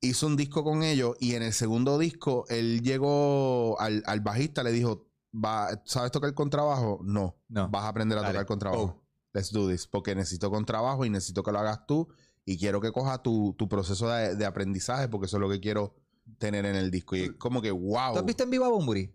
[0.00, 4.62] Hizo un disco con ellos y en el segundo disco él llegó al, al bajista,
[4.62, 7.00] le dijo, "Va- ¿sabes tocar contrabajo?
[7.04, 7.68] No, No.
[7.70, 8.32] vas a aprender a Dale.
[8.34, 8.82] tocar contrabajo.
[8.82, 9.02] Oh.
[9.32, 12.08] Let's do this, porque necesito contrabajo y necesito que lo hagas tú
[12.44, 15.60] y quiero que cojas tu, tu proceso de, de aprendizaje porque eso es lo que
[15.60, 15.94] quiero
[16.38, 17.16] tener en el disco.
[17.16, 18.12] Y es como que, wow.
[18.12, 19.12] ¿Tú has visto en vivo a Bumburi?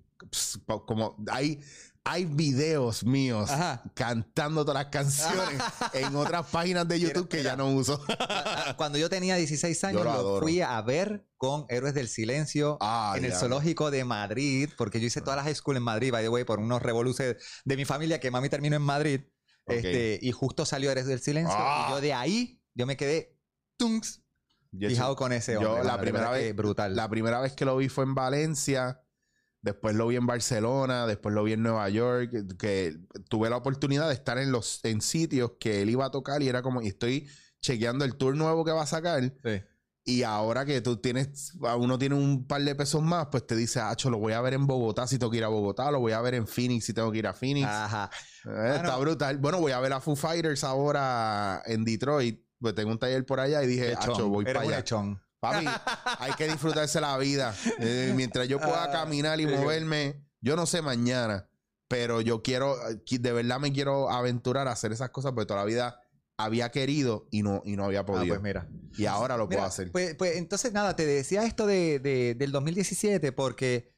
[0.65, 1.59] Pa- como hay,
[2.03, 3.83] hay videos míos Ajá.
[3.93, 5.61] cantando todas las canciones
[5.93, 8.03] en otras páginas de YouTube que ya no uso.
[8.19, 12.07] Ah, Cuando yo tenía 16 años, Yo lo lo, fui a ver con Héroes del
[12.07, 13.37] Silencio Ah, en el ya.
[13.39, 16.43] zoológico de Madrid, porque yo hice toda la high school en Madrid, by the way,
[16.43, 19.21] por unos revoluces de mi familia que mami terminó en Madrid.
[19.65, 19.73] Ok.
[19.75, 21.55] Este, y justo salió Héroes del Silencio.
[21.57, 21.85] Ah.
[21.87, 23.37] Y yo de ahí, yo me quedé
[23.77, 24.23] tunks,
[24.71, 25.83] Yo, fijado con ese yo hombre.
[25.83, 26.95] la mano, de primera que vez- brutal.
[26.95, 29.01] La primera vez que lo vi fue en Valencia,
[29.61, 32.97] después lo vi en Barcelona, después lo vi en Nueva York, que, que
[33.29, 36.47] tuve la oportunidad de estar en los en sitios que él iba a tocar y
[36.47, 37.27] era como, y estoy
[37.61, 39.21] chequeando el tour nuevo que va a sacar.
[39.43, 39.61] Sí.
[40.03, 43.55] Y ahora que tú tienes, a uno tiene un par de pesos más, pues te
[43.55, 45.99] dice, Acho, lo voy a ver en Bogotá si tengo que ir a Bogotá, lo
[45.99, 47.67] voy a ver en Phoenix si tengo que ir a Phoenix.
[47.67, 48.09] Ajá.
[48.45, 49.37] Eh, está brutal.
[49.37, 52.43] Bueno, voy a ver a Foo Fighters ahora en Detroit.
[52.59, 53.93] Pues tengo un taller por allá y dije.
[53.95, 54.83] Acho, voy para allá.
[55.41, 55.65] Papi,
[56.19, 57.53] hay que disfrutarse la vida.
[57.79, 61.49] Eh, mientras yo pueda Ah, caminar y moverme, yo no sé mañana,
[61.87, 62.77] pero yo quiero,
[63.09, 65.99] de verdad me quiero aventurar a hacer esas cosas porque toda la vida
[66.37, 68.35] había querido y no, y no había Ah, podido.
[68.35, 68.69] pues mira.
[68.97, 69.91] y ahora lo puedo hacer.
[69.91, 73.93] Pues, pues, entonces, nada, te decía esto de, de- del 2017 porque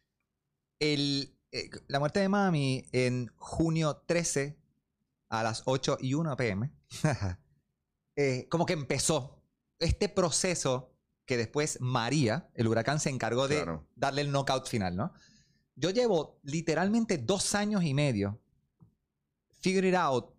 [0.79, 4.57] el, eh, la muerte de mami en junio 13
[5.29, 6.71] a las 8 y 1 pm,
[8.15, 9.43] eh, como que empezó
[9.79, 10.92] este proceso
[11.25, 13.87] que después María, el huracán, se encargó de Claro.
[13.95, 15.13] darle el knockout final, ¿no?
[15.75, 18.39] Yo llevo literalmente dos años y medio
[19.61, 20.33] figure it out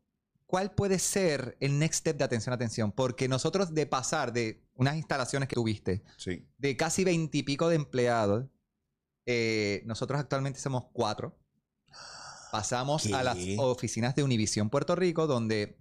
[0.47, 4.95] cuál puede ser el next step de atención, atención, porque nosotros de pasar de unas
[4.97, 6.47] instalaciones que tuviste, Sí.
[6.59, 8.47] de casi veintipico de empleados,
[9.27, 11.37] eh, nosotros actualmente somos cuatro.
[12.53, 15.79] Pasamos a las oficinas de Univision Puerto Rico, donde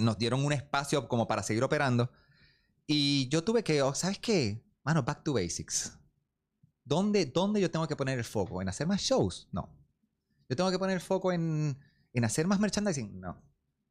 [0.00, 2.10] nos dieron un espacio como para seguir operando.
[2.92, 4.64] Y yo tuve que, oh, ¿sabes qué?
[4.82, 5.96] Mano, back to basics.
[6.82, 8.60] ¿Dónde, ¿Dónde yo tengo que poner el foco?
[8.60, 9.48] ¿En hacer más shows?
[9.52, 9.72] No.
[10.48, 11.78] Yo tengo que poner el foco en,
[12.12, 13.20] en hacer más merchandising?
[13.20, 13.40] No.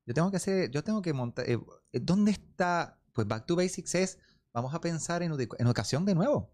[0.06, 1.50] Yo tengo que hacer, yo tengo que montar.
[1.50, 1.58] eh,
[1.94, 3.00] ¿Dónde está?
[3.14, 4.20] Pues back to basics es,
[4.52, 6.54] vamos a pensar en, en educación de nuevo.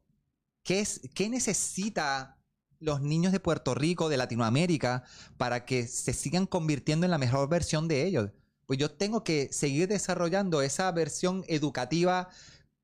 [0.62, 2.38] ¿Qué, es, ¿Qué necesita
[2.79, 5.03] los niños de Puerto Rico, de Latinoamérica,
[5.38, 8.29] para que se sigan convirtiendo en la mejor versión de ellos?
[8.65, 12.30] Pues yo tengo que seguir desarrollando esa versión educativa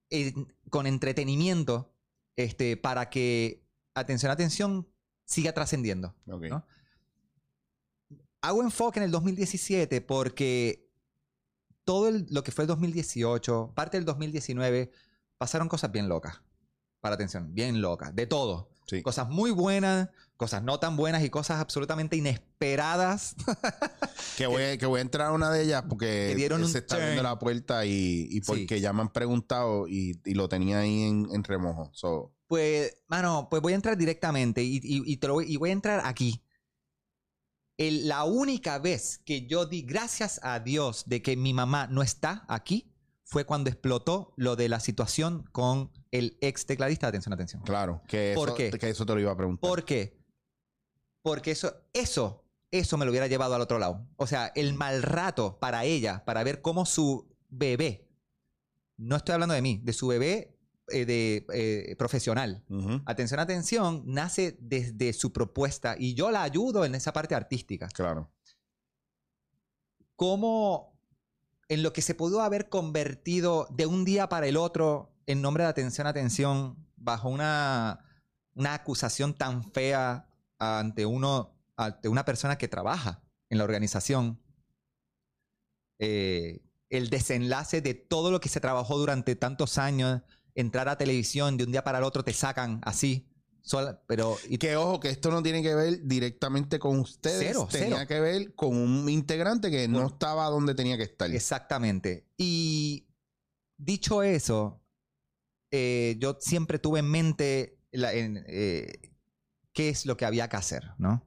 [0.09, 0.33] eh,
[0.69, 1.93] con entretenimiento
[2.35, 3.63] este, para que,
[3.93, 4.87] atención, atención,
[5.25, 6.15] siga trascendiendo.
[6.27, 6.43] Ok.
[6.49, 6.65] ¿no?
[8.41, 10.89] Hago enfoque en el 2017 porque
[11.83, 14.91] todo el- lo que fue el 2018, parte del 2019,
[15.37, 16.41] pasaron cosas bien locas.
[16.99, 18.69] Para atención, bien locas, de todo.
[18.91, 19.01] Sí.
[19.03, 23.35] Cosas muy buenas, cosas no tan buenas y cosas absolutamente inesperadas.
[24.37, 26.95] Que voy, que voy a entrar a una de ellas porque Que dieron se está
[26.95, 27.01] turn.
[27.03, 31.03] abriendo la puerta y, y porque ya me han preguntado y, y lo tenía ahí
[31.03, 31.89] en, en remojo.
[31.93, 35.57] So, Pues, mano, pues voy a entrar directamente y, y- y te lo voy, y
[35.57, 36.43] voy a entrar aquí.
[37.77, 42.01] El- la única vez que yo di gracias a Dios de que mi mamá no
[42.03, 42.90] está aquí
[43.31, 47.07] fue cuando explotó lo de la situación con el ex tecladista.
[47.07, 47.61] Atención, atención.
[47.63, 48.71] claro, que ¿Por eso, qué?
[48.71, 49.69] que eso te lo iba a preguntar.
[49.69, 50.21] ¿Por qué?
[51.21, 54.05] Porque eso, eso, eso me lo hubiera llevado al otro lado.
[54.17, 58.09] O sea, el mal rato para ella, para ver cómo su bebé,
[58.97, 62.65] no estoy hablando de mí, de su bebé eh, de, eh, profesional,
[63.05, 67.87] Atención, atención, nace desde su propuesta y yo la ayudo en esa parte artística.
[67.87, 68.29] Claro.
[70.17, 70.90] Cómo
[71.71, 75.63] en lo que se pudo haber convertido de un día para el otro en nombre
[75.63, 78.03] de atención, atención, bajo una,
[78.55, 80.27] una acusación tan fea
[80.59, 84.41] ante, uno, ante una persona que trabaja en la organización.
[85.97, 90.23] Eh, el desenlace de todo lo que se trabajó durante tantos años,
[90.55, 93.30] entrar a televisión, de un día para el otro te sacan así.
[93.61, 97.39] Sola- pero y que ojo, que esto no tiene que ver directamente con ustedes.
[97.47, 98.07] Cero, tenía cero.
[98.07, 101.29] que ver con un integrante que no estaba donde tenía que estar.
[101.31, 102.25] Exactamente.
[102.37, 103.07] Y
[103.77, 104.81] dicho eso,
[105.71, 109.13] eh, yo siempre tuve en mente la- en, eh,
[109.73, 111.25] qué es lo que había que hacer, ¿no?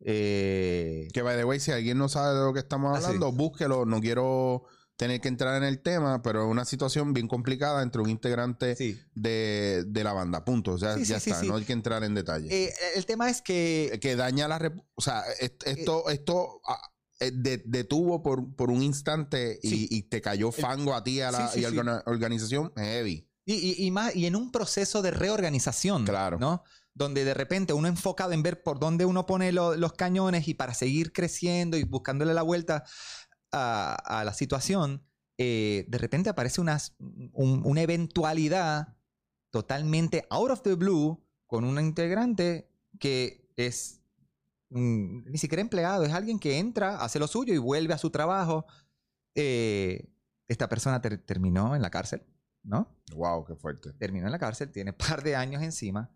[0.00, 3.32] Eh, Que, by the way, si alguien no sabe de lo que estamos Ah, hablando,
[3.32, 3.86] búsquelo.
[3.86, 4.64] No quiero
[4.96, 8.74] tener que entrar en el tema, pero es una situación bien complicada entre un integrante
[8.76, 8.98] sí.
[9.14, 10.44] de, de la banda.
[10.44, 10.72] Punto.
[10.72, 11.42] O sea, Sí, ya sí, está.
[11.44, 12.48] No hay que entrar en detalle.
[12.50, 14.72] Eh, el tema es que que daña la...
[14.94, 16.80] O sea, est- esto, esto ah,
[17.20, 21.30] eh, de- detuvo por, por un instante y, y te cayó fango a ti a
[21.30, 23.28] la, y a la organización heavy.
[23.44, 26.38] Y, y- y más, y en un proceso de reorganización, Claro.
[26.38, 26.64] ¿no?
[26.94, 30.54] Donde de repente uno enfocado en ver por dónde uno pone lo- los cañones y
[30.54, 32.84] para seguir creciendo y buscándole la vuelta
[33.52, 35.02] a, a la situación,
[35.38, 38.96] eh, de repente aparece unas- un- una eventualidad
[39.50, 44.00] totalmente out of the blue con un integrante que es
[44.70, 48.10] mm, ni siquiera empleado, es alguien que entra, hace lo suyo y vuelve a su
[48.10, 48.66] trabajo.
[49.34, 50.08] Eh,
[50.48, 52.22] esta persona ter- terminó en la cárcel,
[52.62, 52.88] ¿no?
[53.14, 53.92] Wow, qué fuerte.
[53.92, 56.10] terminó en la cárcel, tiene un par de años encima.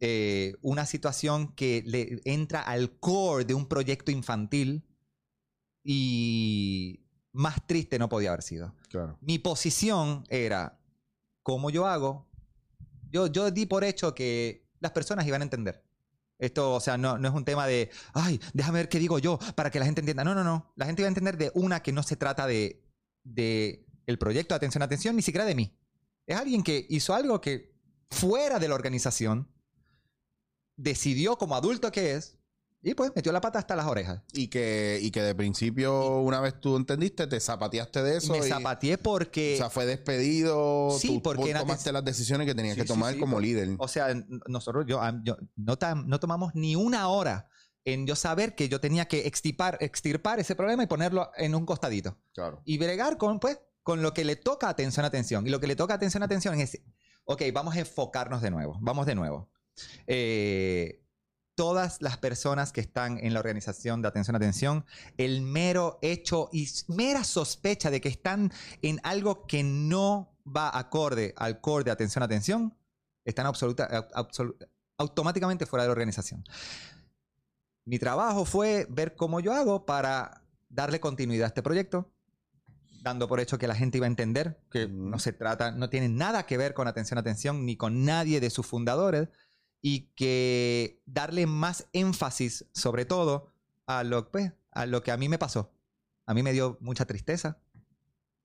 [0.00, 4.84] Eh, una situación que le entra al core de un proyecto infantil
[5.88, 8.74] y más triste no podía haber sido.
[8.88, 9.18] Claro.
[9.20, 10.80] Mi posición era,
[11.44, 12.26] ¿cómo yo hago?
[13.08, 15.84] Yo, yo di por hecho que las personas iban a entender.
[16.38, 19.38] Esto, o sea, no, no es un tema de, ay, déjame ver qué digo yo
[19.54, 20.24] para que la gente entienda.
[20.24, 20.72] No, no, no.
[20.74, 22.84] La gente iba a entender de una que no se trata de,
[23.22, 25.78] de el proyecto de atención, atención, ni siquiera de mí.
[26.26, 27.76] Es alguien que hizo algo que
[28.10, 29.48] fuera de la organización
[30.76, 32.38] decidió como adulto que es
[32.88, 34.22] Y pues metió la pata hasta las orejas.
[34.32, 38.32] Y que, y que de principio, una vez tú entendiste, te zapateaste de eso.
[38.32, 39.54] me y- zapateé porque...
[39.54, 40.90] O sea, fue despedido.
[40.96, 43.70] Sí, tú porque era- tomaste las decisiones que tenías Sí, que tomar sí, como líder.
[43.78, 44.14] O sea,
[44.46, 47.48] nosotros, yo, yo- no, tam- no tomamos ni una hora
[47.84, 51.66] en yo saber que yo tenía que extirpar, extirpar ese problema y ponerlo en un
[51.66, 52.16] costadito.
[52.34, 52.62] Claro.
[52.64, 55.44] Y bregar con, pues, con lo que le toca atención, atención.
[55.44, 56.80] Y lo que le toca atención, atención es,
[57.24, 58.78] ok, vamos a enfocarnos de nuevo.
[58.80, 59.50] Vamos de nuevo.
[60.06, 61.02] Eh,
[61.56, 64.84] todas las personas que están en la organización de atención, atención,
[65.16, 71.34] el mero hecho y mera sospecha de que están en algo que no va acorde
[71.36, 72.76] al core de atención, atención,
[73.24, 74.56] están absoluta, au- absolu-
[74.98, 76.44] automáticamente fuera de la organización.
[77.86, 82.12] Mi trabajo fue ver cómo yo hago para darle continuidad a este proyecto,
[83.02, 86.08] dando por hecho que la gente iba a entender que no se trata, no tiene
[86.08, 89.28] nada que ver con atención, atención, ni con nadie de sus fundadores,
[89.88, 93.52] y que darle más énfasis, sobre todo,
[93.86, 95.70] a lo, pues, a lo que a mí me pasó.
[96.26, 97.60] A mí me dio mucha tristeza,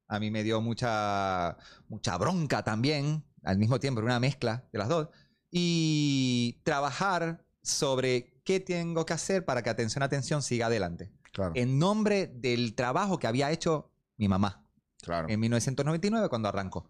[0.08, 4.88] a mí me dio mucha, mucha bronca también, al mismo tiempo, una mezcla de las
[4.88, 5.08] dos,
[5.50, 11.12] y trabajar sobre qué tengo que hacer para que atención, atención siga adelante.
[11.34, 11.54] Claro.
[11.56, 14.64] En nombre del trabajo que había hecho mi mamá
[15.02, 15.28] claro.
[15.28, 16.88] en 1999 cuando arrancó.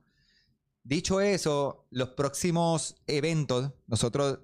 [0.84, 4.39] Dicho eso, los próximos eventos, nosotros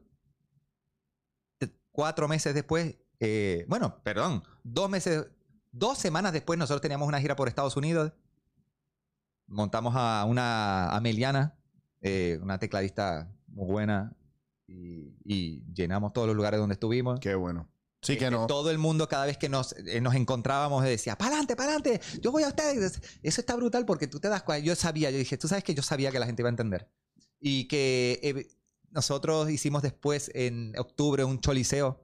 [1.57, 5.25] t- cuatro meses después, eh, bueno, perdón, dos meses,
[5.71, 8.13] dos semanas después nosotros teníamos una gira por Estados Unidos.
[9.47, 11.57] Montamos a una Ameliana,
[12.01, 14.15] eh, una tecladista muy buena,
[14.67, 17.19] y, y llenamos todos los lugares donde estuvimos.
[17.19, 17.67] Qué bueno.
[18.01, 18.47] Sí que Este, no.
[18.47, 21.99] Todo el mundo, cada vez que nos, eh, nos encontrábamos, decía, para adelante, para adelante,
[22.21, 23.01] yo voy a ustedes.
[23.23, 24.63] Eso está brutal porque tú te das cuenta.
[24.65, 26.89] Yo sabía, yo dije, tú sabes que yo sabía que la gente iba a entender.
[27.39, 28.47] Y que eh,
[28.91, 32.03] nosotros hicimos después, en octubre, un choliseo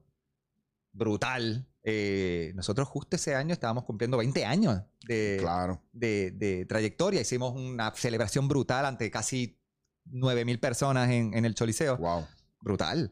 [0.92, 1.68] brutal.
[1.84, 5.82] Eh, nosotros justo ese año estábamos cumpliendo 20 años de, Claro.
[5.92, 7.22] de, de trayectoria.
[7.22, 9.60] Hicimos una celebración brutal ante casi
[10.10, 12.26] 9.000 personas en, en el choliseo Wow.
[12.62, 13.12] brutal.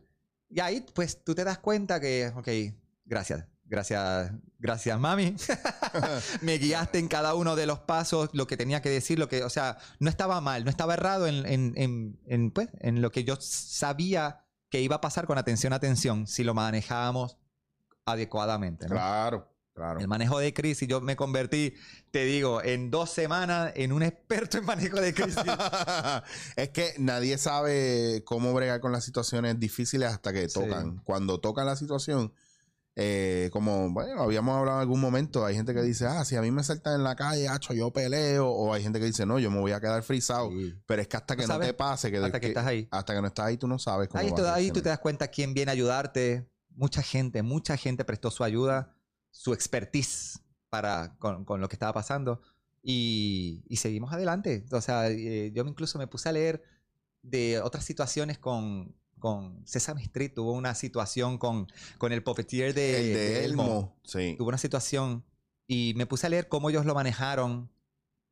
[0.51, 5.35] Y ahí, pues, tú te das cuenta que, ok, gracias, gracias, gracias, mami.
[6.41, 9.43] Me guiaste en cada uno de los pasos, lo que tenía que decir, lo que,
[9.43, 13.23] o sea, no estaba mal, no estaba errado en, en, en, pues, en lo que
[13.23, 17.37] yo sabía que iba a pasar con atención, atención, si lo manejábamos
[18.05, 18.87] adecuadamente.
[18.87, 19.50] claro.
[19.73, 19.99] Claro.
[20.01, 21.73] El manejo de crisis, yo me convertí,
[22.11, 25.37] te digo, en dos semanas en un experto en manejo de crisis.
[26.57, 30.59] es que nadie sabe cómo bregar con las situaciones difíciles hasta que Sí.
[30.59, 30.97] tocan.
[31.05, 32.33] Cuando tocan la situación,
[32.97, 36.41] eh, como bueno, habíamos hablado en algún momento, hay gente que dice, ah, si a
[36.41, 38.49] mí me saltan en la calle, hacho, yo peleo.
[38.49, 40.49] O hay gente que dice, no, yo me voy a quedar frisado.
[40.51, 40.75] Sí.
[40.85, 42.89] Pero es que hasta que no te pase, que, hasta que estás ahí.
[42.91, 44.99] hasta que no estás ahí, tú no sabes cómo Ahí, tú, ahí tú te das
[44.99, 46.49] cuenta quién viene a ayudarte.
[46.75, 48.93] Mucha gente, mucha gente prestó su ayuda,
[49.31, 50.39] su expertise
[50.69, 52.41] para, con, con lo que estaba pasando.
[52.83, 54.65] Y, y seguimos adelante.
[54.71, 56.63] O sea, eh, yo incluso me puse a leer
[57.21, 60.33] de otras situaciones con, con Sesame Street.
[60.33, 61.67] Tuvo una situación con,
[61.97, 63.63] con el puppeteer de, El de de Elmo.
[63.63, 64.35] Elmo, sí.
[64.37, 65.23] Tuvo una situación
[65.67, 67.71] y me puse a leer cómo ellos lo manejaron.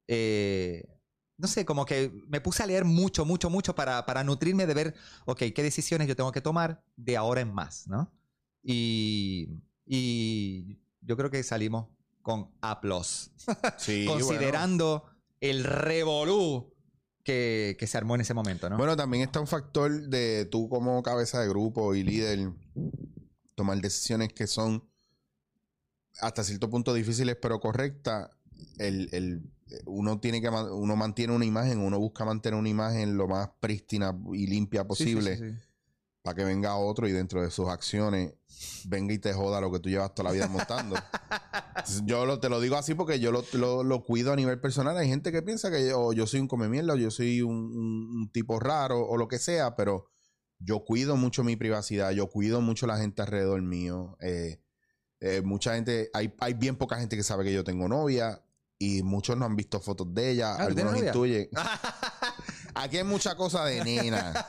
[0.07, 0.87] Eh,
[1.37, 4.73] no sé, como que me puse a leer mucho, mucho, mucho para, para nutrirme de
[4.73, 8.11] ver, ok, qué decisiones yo tengo que tomar de ahora en más, ¿no?
[8.61, 9.47] Y,
[9.85, 10.79] y
[11.09, 11.87] yo creo que salimos
[12.21, 12.79] con A+,
[13.79, 15.05] Sí, considerando
[15.41, 16.71] el revolú
[17.23, 18.77] que, que se armó en ese momento, ¿no?
[18.77, 22.51] Bueno, también está un factor de tú como cabeza de grupo y líder
[23.55, 24.87] tomar decisiones que son
[26.21, 28.29] hasta cierto punto difíciles pero correctas.
[28.77, 29.51] El, el-
[29.85, 34.15] uno tiene que uno mantiene una imagen, uno busca mantener una imagen lo más prístina
[34.33, 35.55] y limpia posible sí, sí.
[36.21, 38.33] Para que venga otro y dentro de sus acciones
[38.85, 40.95] venga y te joda lo que tú llevas toda la vida montando.
[42.05, 44.97] yo lo, te lo digo así porque yo lo, lo- lo cuido a nivel personal.
[44.97, 47.53] Hay gente que piensa que yo, yo soy un come mierda o yo soy un,
[47.55, 50.09] un- un tipo raro o lo que sea, pero
[50.59, 54.17] yo cuido mucho mi privacidad, yo cuido mucho la gente alrededor mío.
[54.19, 54.61] Eh,
[55.21, 58.43] eh, mucha gente, hay, hay bien poca gente que sabe que yo tengo novia
[58.77, 61.49] y muchos no han visto fotos de ella, Ah, ¿tú tienes algunos intuyen.
[62.75, 64.33] Aquí hay mucha cosa de nena.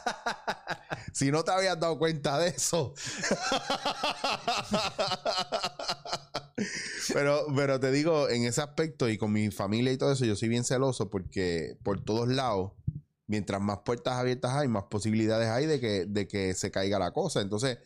[1.13, 2.95] Si no te habías dado cuenta de eso.
[7.13, 10.37] pero, pero te digo, en ese aspecto y con mi familia y todo eso, yo
[10.37, 12.73] soy bien celoso porque por todos lados,
[13.27, 17.13] mientras más puertas abiertas hay, más posibilidades hay de que, de que se caiga la
[17.13, 17.41] cosa.
[17.41, 17.79] Entonces,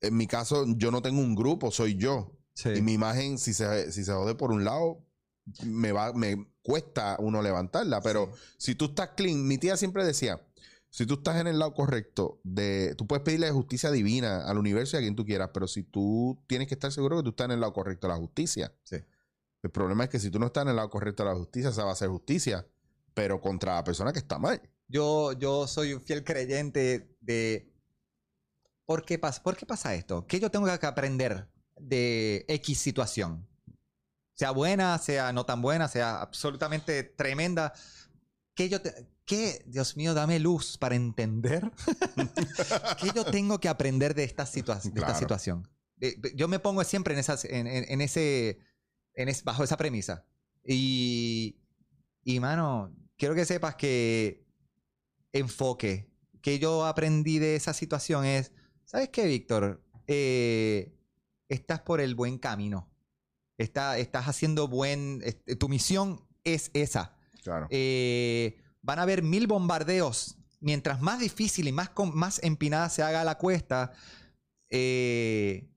[0.00, 2.36] en mi caso, yo no tengo un grupo, soy yo.
[2.54, 2.70] Sí.
[2.76, 5.04] Y mi imagen, si se, si se jode por un lado,
[5.62, 8.00] me va, me cuesta uno levantarla.
[8.00, 10.40] Pero si tú estás clean, mi tía siempre decía,
[10.90, 12.94] Si tú estás en el lado correcto de...
[12.96, 16.40] Tú puedes pedirle justicia divina al universo y a quien tú quieras, pero si tú
[16.46, 18.72] tienes que estar seguro que tú estás en el lado correcto de la justicia.
[18.84, 18.96] Sí.
[19.62, 21.70] El problema es que si tú no estás en el lado correcto de la justicia,
[21.70, 22.66] esa va a ser justicia,
[23.12, 24.62] pero contra la persona que está mal.
[24.86, 27.72] Yo, yo soy un fiel creyente de...
[28.86, 30.26] ¿Por qué, pasa, ¿Por qué pasa esto?
[30.28, 33.48] ¿Qué yo tengo que aprender de X situación?
[34.34, 37.72] Sea buena, sea no tan buena, sea absolutamente tremenda.
[38.54, 41.70] ¿Qué yo te- qué, Dios mío, dame luz para entender
[43.00, 45.68] qué yo tengo que aprender de esta, situa- de esta situación?
[46.00, 48.58] Eh, Yo me pongo siempre en, esas, en, en- en ese,
[49.14, 50.24] en es- bajo esa premisa.
[50.64, 51.56] Y,
[52.24, 54.44] y, mano, quiero que sepas que
[55.32, 56.10] enfoque
[56.42, 58.52] que yo aprendí de esa situación es,
[58.84, 59.82] ¿sabes qué, Víctor?
[60.06, 60.94] Eh,
[61.48, 62.90] estás por el buen camino.
[63.58, 65.22] Está- estás haciendo buen...
[65.58, 67.16] tu misión es esa.
[67.42, 67.66] Claro.
[67.70, 70.36] Eh, van a haber mil bombardeos.
[70.60, 73.92] Mientras más difícil y más, más empinada se haga la cuesta,
[74.70, 75.68] eh,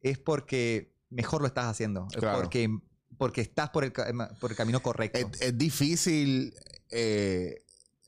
[0.00, 2.08] es porque mejor lo estás haciendo.
[2.10, 2.38] Es Claro.
[2.40, 2.68] Porque,
[3.18, 5.18] porque estás por el, por el camino correcto.
[5.18, 6.54] Es, es difícil
[6.90, 7.62] eh,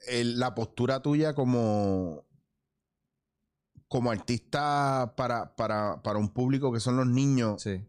[0.09, 2.25] el- la postura tuya como,
[3.87, 7.81] como artista para, para, para un público que son los niños Sí.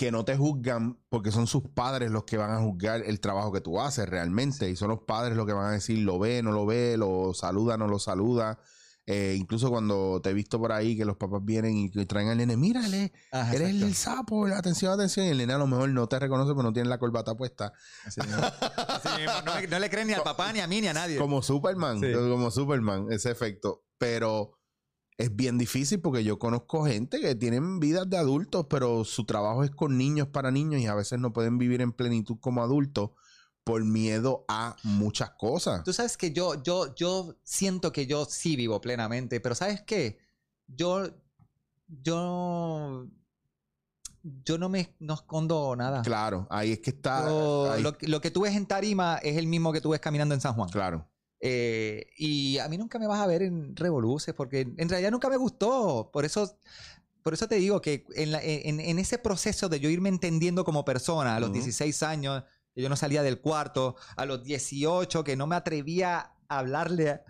[0.00, 3.52] Que no te juzgan porque son sus padres los que van a juzgar el trabajo
[3.52, 6.42] que tú haces realmente y son los padres los que van a decir lo ve,
[6.42, 8.58] no lo ve, lo saluda, no lo saluda.
[9.04, 12.28] Eh, incluso cuando te he visto por ahí que los papás vienen y que traen
[12.28, 13.86] al nene, mírale, Ajá, eres exacto.
[13.86, 15.26] el sapo, atención, atención.
[15.26, 17.74] Y el nene a lo mejor no te reconoce porque no tiene la corbata puesta.
[18.06, 18.40] Así mismo.
[18.40, 19.68] Así mismo.
[19.68, 21.18] No, le creen ni al papá, ni a mí, ni a nadie.
[21.18, 22.10] Como Superman, Sí.
[22.14, 23.84] como Superman, ese efecto.
[23.98, 24.59] Pero
[25.20, 29.62] es bien difícil porque yo conozco gente que tienen vidas de adultos, pero su trabajo
[29.64, 33.10] es con niños para niños y a veces no pueden vivir en plenitud como adultos
[33.64, 35.84] por miedo a muchas cosas.
[35.84, 40.18] Tú sabes que yo, yo, yo siento que yo sí vivo plenamente, pero ¿sabes qué?
[40.66, 41.06] Yo,
[42.02, 43.06] yo,
[44.44, 46.02] yo no me no escondo nada.
[46.02, 47.26] Claro, ahí es que está.
[47.28, 50.00] Yo- ahí- lo, lo que tú ves en Tarima es el mismo que tú ves
[50.00, 50.68] caminando en San Juan.
[50.70, 51.06] claro.
[51.40, 55.28] Eh, y a mí nunca me vas a ver en revoluces, porque en realidad nunca
[55.30, 56.10] me gustó.
[56.12, 56.58] Por eso,
[57.22, 60.64] por eso te digo que en, la- en- en ese proceso de yo irme entendiendo
[60.64, 61.54] como persona, a los Ujú.
[61.54, 66.32] 16 años, que yo no salía del cuarto, a los 18, que no me atrevía
[66.48, 67.20] a hablarle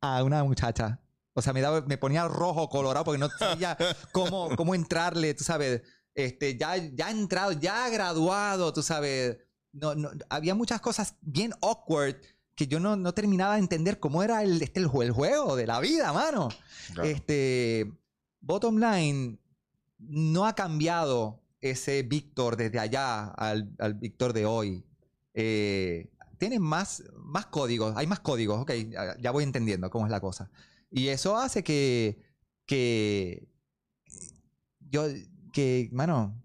[0.00, 1.00] a una muchacha.
[1.34, 3.76] O sea, me, daba, me ponía rojo, colorado, porque no sabía
[4.12, 5.82] cómo, cómo entrarle, tú sabes.
[6.14, 9.38] Este, ya, ya entrado, ya graduado, tú sabes.
[9.72, 12.16] No, no, había muchas cosas bien awkward
[12.62, 15.56] que yo no, no terminaba de entender cómo era el, este, el, jue- el juego
[15.56, 16.48] de la vida, mano.
[16.94, 17.08] claro.
[17.08, 17.90] Este,
[18.40, 19.38] bottom line,
[19.98, 24.84] no ha cambiado ese Víctor desde allá al, al Víctor de hoy.
[25.34, 30.10] Eh, tiene más, más códigos, hay más códigos, ok, ya- ya voy entendiendo cómo es
[30.10, 30.50] la cosa.
[30.90, 32.20] Y eso hace que,
[32.66, 33.48] que
[34.90, 35.06] yo,
[35.52, 36.40] que, mano,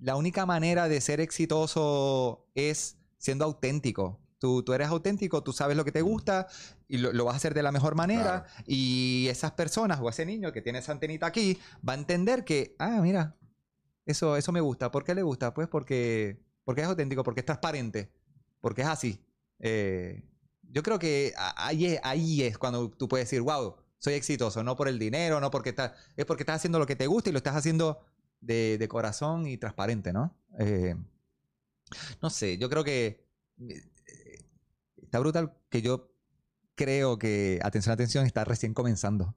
[0.00, 4.20] la única manera de ser exitoso es siendo auténtico.
[4.38, 6.46] Tú, tú eres auténtico, tú sabes lo que te gusta
[6.86, 8.46] y lo, lo vas a hacer de la mejor manera.
[8.66, 12.76] Y esas personas o ese niño que tiene esa antenita aquí va a entender que,
[12.78, 13.36] ah, mira,
[14.06, 14.90] eso, eso me gusta.
[14.90, 15.52] ¿Por qué le gusta?
[15.52, 18.10] Pues porque, porque es auténtico, porque es transparente,
[18.60, 19.20] porque es así.
[19.58, 20.24] Eh,
[20.62, 24.76] yo creo que ahí es, ahí es cuando tú puedes decir, wow, soy exitoso, no
[24.76, 27.32] por el dinero, no porque estás, es porque estás haciendo lo que te gusta y
[27.32, 28.00] lo estás haciendo
[28.40, 30.36] de, de corazón y transparente, ¿no?
[30.58, 30.94] Eh,
[32.22, 33.26] no sé, yo creo que
[35.08, 36.10] está brutal que yo
[36.74, 39.34] creo que Atención, Atención está recién comenzando.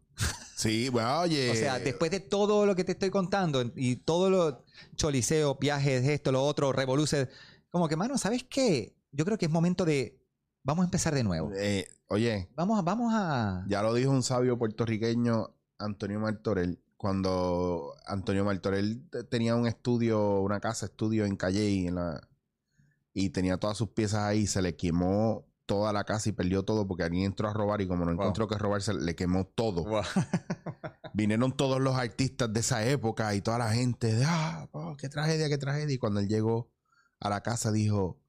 [0.56, 1.50] Sí, bueno, oye.
[1.50, 4.64] O sea, después de todo lo que te estoy contando y todo lo
[4.96, 7.30] choliseo, viajes, esto, lo otro, revoluce,
[7.72, 8.96] como que, mano, ¿sabes qué?
[9.12, 10.22] Yo creo que es momento de,
[10.64, 11.52] vamos a empezar de nuevo.
[11.56, 13.66] eh, oye, Vamos a, vamos a...
[13.68, 20.42] Ya lo dijo un sabio puertorriqueño, Antonio Martorell, cuando Antonio Martorell te- tenía un estudio,
[20.42, 22.22] una casa estudio en Calle en la,
[23.14, 26.86] y tenía todas sus piezas ahí, se le quemó toda la casa y perdió todo
[26.86, 28.22] porque alguien entró a robar y como no Wow.
[28.24, 29.86] encontró que robar, se le quemó todo.
[31.14, 35.08] Vinieron todos los artistas de esa época y toda la gente de, ah, oh, qué
[35.08, 35.96] tragedia, qué tragedia.
[35.96, 36.70] Y cuando él llegó
[37.22, 38.20] a la casa dijo,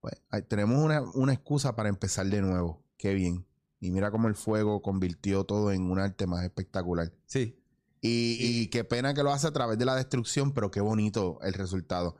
[0.00, 0.14] pues
[0.46, 2.84] tenemos una, una excusa para empezar de nuevo.
[2.98, 3.44] Qué bien.
[3.80, 7.12] Y mira cómo el fuego convirtió todo en un arte más espectacular.
[7.26, 7.60] Sí.
[8.00, 11.40] Y, y qué pena que lo hace a través de la destrucción, pero qué bonito
[11.42, 12.16] el resultado.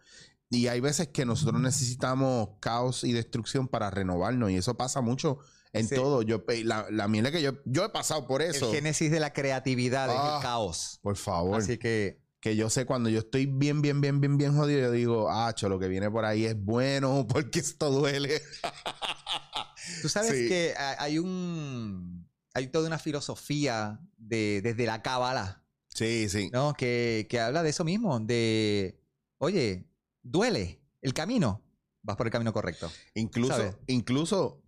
[0.55, 4.51] Y hay veces que nosotros necesitamos caos y destrucción para renovarnos.
[4.51, 5.39] Y eso pasa mucho
[5.73, 5.95] en Sí.
[5.97, 6.23] todo.
[6.23, 8.69] Yo, la, la mierda que yo, yo he pasado por eso.
[8.71, 10.37] El génesis de la creatividad es Ah.
[10.37, 10.99] el caos.
[11.03, 11.61] Por favor.
[11.61, 14.91] Así que que yo sé cuando yo estoy bien, bien, bien, bien, bien jodido, yo
[14.91, 18.43] digo, ah, lo que viene por ahí es bueno porque esto duele.
[20.03, 20.49] Tú sabes Sí.
[20.49, 22.29] que ha- hay un.
[22.55, 26.51] Hay toda una filosofía de, desde la cábala, sí, sí.
[26.53, 26.75] ¿no?
[26.75, 29.01] Que, que habla de eso mismo, de.
[29.39, 29.89] Oye,
[30.25, 31.62] duele el camino.
[32.03, 32.91] Vas por el camino correcto.
[33.14, 33.77] Incluso, ¿Sabes?
[33.87, 34.62] incluso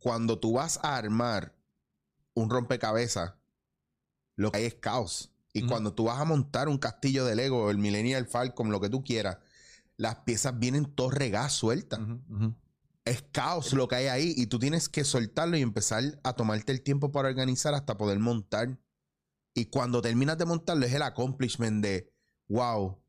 [0.00, 1.54] cuando tú vas a armar
[2.34, 3.34] un rompecabezas,
[4.34, 5.32] lo que hay es caos.
[5.54, 8.88] Y cuando tú vas a montar un castillo de Lego, el Millennial Falcon, lo que
[8.88, 9.38] tú quieras,
[9.98, 12.00] las piezas vienen todas regadas sueltas.
[12.00, 12.54] Ujú.
[13.04, 16.72] Es caos lo que hay ahí y tú tienes que soltarlo y empezar a tomarte
[16.72, 18.78] el tiempo para organizar hasta poder montar.
[19.54, 22.10] Y cuando terminas de montarlo es el accomplishment de,
[22.48, 23.01] wow,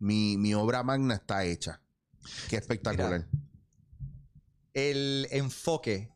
[0.00, 1.80] mi, mi obra magna está hecha.
[2.48, 3.28] Qué espectacular.
[4.74, 6.12] El enfoque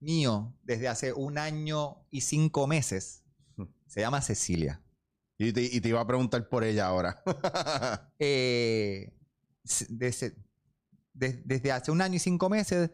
[0.00, 3.22] mío desde hace un año y cinco meses
[3.86, 4.82] se llama Cecilia.
[5.38, 7.22] Y te, y te iba a preguntar por ella ahora.
[8.18, 9.12] eh,
[9.64, 10.36] s- desde,
[11.14, 12.90] de- desde hace un año y cinco meses,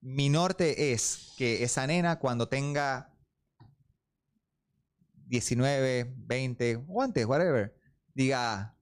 [0.00, 3.12] mi norte es que esa nena cuando tenga
[5.26, 7.74] 19, 20 o antes, whatever,
[8.14, 8.77] diga,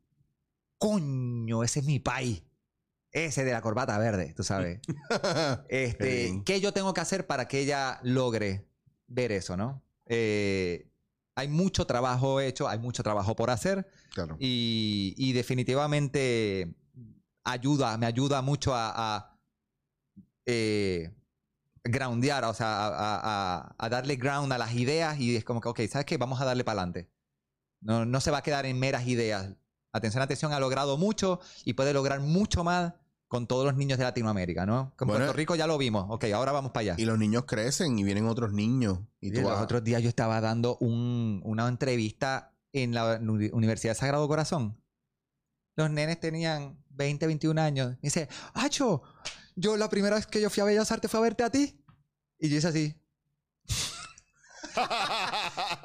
[0.79, 2.43] coño, ese es mi país.
[3.13, 4.81] Ese de la corbata verde, tú sabes.
[5.69, 6.43] Qué Este.
[6.45, 8.69] ¿Qué yo tengo que hacer para que ella logre
[9.07, 9.83] ver eso, no?
[10.07, 10.91] Eh,
[11.35, 13.89] hay mucho trabajo hecho, hay mucho trabajo por hacer.
[14.13, 14.37] claro.
[14.39, 16.75] Y, y definitivamente
[17.45, 19.39] ayuda, me ayuda mucho a, a,
[20.45, 21.11] eh,
[21.85, 23.21] groundear, o sea, a, a-
[23.61, 26.17] a- a darle ground a las ideas y es como que, ok, ¿sabes qué?
[26.19, 27.09] Vamos a darle para adelante.
[27.81, 29.51] No, no se va a quedar en meras ideas.
[29.97, 32.95] Atención, atención, ha logrado mucho y puede lograr mucho más
[33.29, 34.93] con todos los niños de Latinoamérica, ¿no?
[34.97, 36.07] Con Bueno, Puerto Rico ya lo vimos.
[36.11, 36.95] Ok, ahora vamos para allá.
[36.97, 39.01] Y los niños crecen y vienen otros niños.
[39.21, 43.19] Y Y tú los vas- otros días yo estaba dando un- una entrevista en la
[43.21, 44.81] Uni- Universidad de Sagrado Corazón.
[45.75, 47.91] Los nenes tenían 20, 21 años.
[47.95, 49.03] Me dice, Acho,
[49.57, 51.83] yo la primera vez que yo fui a Bellas Artes fue a verte a ti.
[52.39, 52.95] Y yo hice así.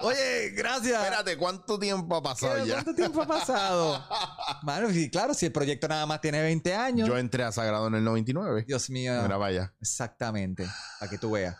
[0.03, 1.01] Oye, gracias.
[1.03, 2.73] Espérate, ¿cuánto tiempo ha pasado ¿Qué- ya?
[2.75, 4.05] ¿Cuánto tiempo ha pasado?
[4.63, 7.07] Mano, sí, claro, si el proyecto nada más tiene 20 años.
[7.07, 8.65] Yo entré a Sagrado en el 99.
[8.67, 9.13] Dios mío.
[9.21, 9.73] Mira, vaya.
[9.81, 10.67] Exactamente,
[10.99, 11.55] para que tú veas.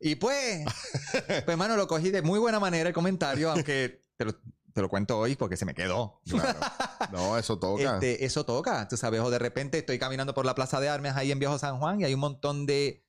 [0.00, 0.64] Y pues,
[1.12, 4.88] pues, hermano, lo cogí de muy buena manera el comentario, aunque te lo, te lo
[4.88, 6.20] cuento hoy porque se me quedó.
[6.28, 6.58] Claro.
[7.10, 7.94] No, eso toca.
[7.94, 11.16] Este, eso toca, tú sabes, o de repente estoy caminando por la Plaza de Armas
[11.16, 13.04] ahí en Viejo San Juan y hay un montón de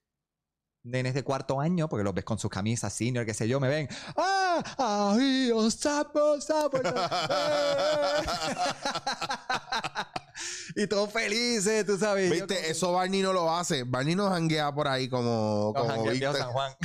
[0.83, 3.69] nenes de cuarto año, porque los ves con sus camisas senior, qué sé yo, me
[3.69, 3.87] ven.
[4.17, 5.13] ¡Ah!
[5.15, 6.77] ¡Ahí, un sapo, sapo!
[10.75, 12.29] y todos felices, tú sabes.
[12.29, 12.55] ¿Viste?
[12.55, 13.83] como Eso Barney no lo hace.
[13.83, 16.33] Barney no janguea por ahí como, Los como ¿viste?
[16.33, 16.73] San Juan.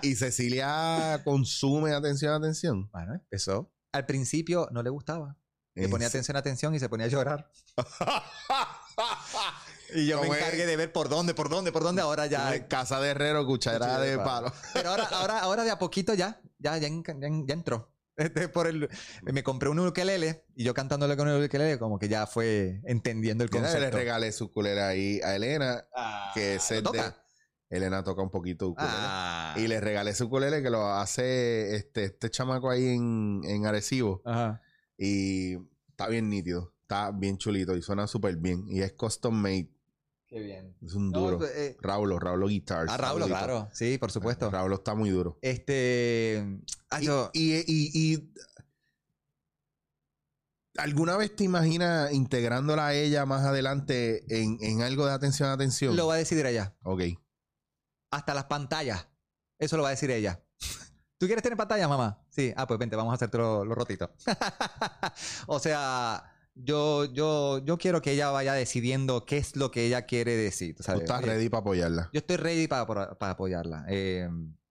[0.00, 2.88] Y Cecilia consume atención, atención.
[2.90, 3.70] Bueno, empezó.
[3.92, 5.36] Al principio no le gustaba.
[5.74, 7.50] Le ponía atención, atención y se ponía a llorar.
[9.94, 12.02] Y yo me encargué de ver por dónde, por dónde, por dónde.
[12.02, 12.66] Ahora ya.
[12.68, 14.48] Casa de herrero, cuchara Cuchara de de palo.
[14.48, 14.52] palo.
[14.72, 17.14] Pero ahora, ahora, ahora de a poquito ya, ya, ya, ya
[17.46, 17.90] ya entró.
[18.16, 18.88] Este, por el,
[19.22, 23.42] me compré un ukelele y yo cantándole con el ukelele como que ya fue entendiendo
[23.42, 23.84] el Mira, concepto.
[23.84, 26.90] le regalé su culera ahí a Elena, Ah, que es ¿lo el de...
[26.90, 27.24] toca?
[27.70, 28.92] Elena toca un poquito ukulele.
[28.96, 29.54] Ah.
[29.56, 34.22] Y le regalé su ukulele que lo hace este, este chamaco ahí en, en Arecibo.
[34.24, 34.62] Ajá.
[34.96, 35.54] Y
[35.88, 36.72] está bien nítido.
[36.82, 38.64] Está bien chulito y suena súper bien.
[38.68, 39.70] Y es custom made.
[40.26, 40.76] Qué bien.
[40.82, 41.38] Es un No, duro.
[41.38, 42.90] pues, eh, Raulo, Raulo Guitars.
[42.90, 43.38] ah, Raúl, Raulito.
[43.38, 43.68] claro.
[43.72, 44.50] Sí, por supuesto.
[44.50, 45.38] Raulo está muy duro.
[45.42, 46.44] Este.
[46.90, 48.32] ah, Y, yo- y- y- y-
[50.76, 55.94] ¿Alguna vez te imaginas integrándola a ella más adelante en, en algo de atención atención?
[55.94, 56.74] lo va a decidir ella.
[56.82, 57.02] Ok.
[58.10, 59.08] hasta las pantallas.
[59.58, 60.40] Eso lo va a decir ella.
[61.18, 62.24] ¿Tú quieres tener pantalla, mamá?
[62.30, 62.52] Sí.
[62.56, 64.10] Ah, pues vente, vamos a hacerte los los rotitos.
[65.48, 66.22] o sea,
[66.54, 70.74] yo, yo, yo quiero que ella vaya decidiendo qué es lo que ella quiere decir.
[70.74, 71.02] ¿tú Tú sabes?
[71.02, 72.10] estás Oye, ready para apoyarla.
[72.12, 73.84] Yo estoy ready para, para apoyarla.
[73.88, 74.28] Eh,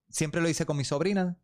[0.10, 1.38] siempre lo hice con mi sobrina.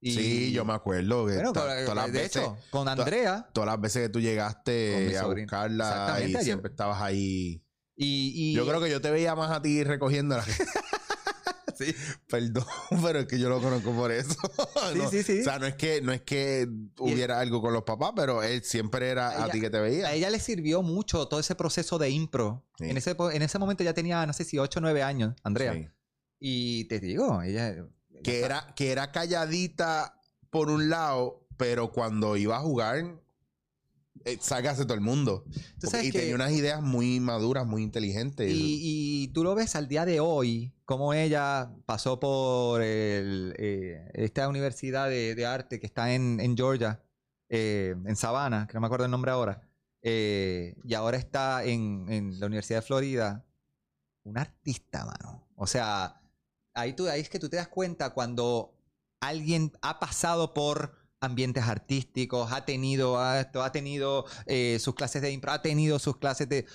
[0.00, 3.48] Y- Sí, yo me acuerdo que Bueno, todas las de veces, hecho, con Andrea.
[3.52, 7.64] todas las veces que tú llegaste a buscarla y siempre estabas ahí.
[7.96, 10.44] Y, y- Yo creo que yo te veía más a ti recogiéndola.
[12.28, 12.64] Perdón,
[13.02, 14.36] pero es que yo lo conozco por eso.
[14.92, 15.22] sí, No, sí.
[15.22, 15.40] sí.
[15.40, 16.68] O sea, no es que no es que
[16.98, 20.08] hubiera algo con los papás, pero él siempre era a Ella- ti que te veía.
[20.08, 22.66] A ella le sirvió mucho todo ese proceso de impro.
[22.78, 22.84] Sí.
[22.90, 25.74] En, ese, en ese momento ya tenía, no sé si 8 o 9 años, Andrea.
[25.74, 25.88] Sí.
[26.40, 27.86] Y te digo, ella...
[28.24, 30.20] Que era, que era calladita
[30.50, 33.20] por un lado, pero cuando iba a jugar,
[34.24, 35.44] eh, sácase todo el mundo.
[35.46, 35.52] Tú
[35.82, 38.50] Porque- sabes y que- tenía unas ideas muy maduras, muy inteligentes.
[38.50, 38.78] Y,
[39.24, 44.48] y tú lo ves al día de hoy, como ella pasó por el, eh, esta
[44.48, 47.02] universidad de, de arte que está en, en Georgia,
[47.48, 49.62] eh, en Savannah, que no me acuerdo el nombre ahora,
[50.02, 53.44] eh, y ahora está en, en la Universidad de Florida,
[54.24, 55.46] un artista, mano.
[55.56, 56.20] O sea,
[56.74, 58.74] ahí, tú, ahí es que tú te das cuenta cuando
[59.20, 65.32] alguien ha pasado por ambientes artísticos, ha tenido, ha, ha tenido eh, sus clases de
[65.32, 66.66] impro, ha tenido sus clases de...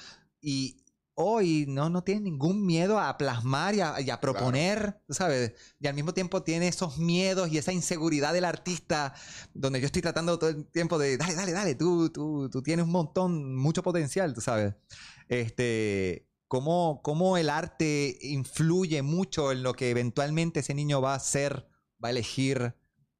[0.42, 0.84] Y
[1.16, 5.54] hoy no, no tiene ningún miedo a plasmar y a, y a proponer, tú ¿sabes?
[5.80, 9.14] Y al mismo tiempo tiene esos miedos y esa inseguridad del artista,
[9.54, 12.86] donde yo estoy tratando todo el tiempo de, dale, dale, dale, tú, tú, tú tienes
[12.86, 14.74] un montón, mucho potencial, tú sabes.
[15.28, 21.20] Este, cómo, cómo el arte influye mucho en lo que eventualmente ese niño va a
[21.20, 21.68] ser,
[22.04, 22.76] va a elegir.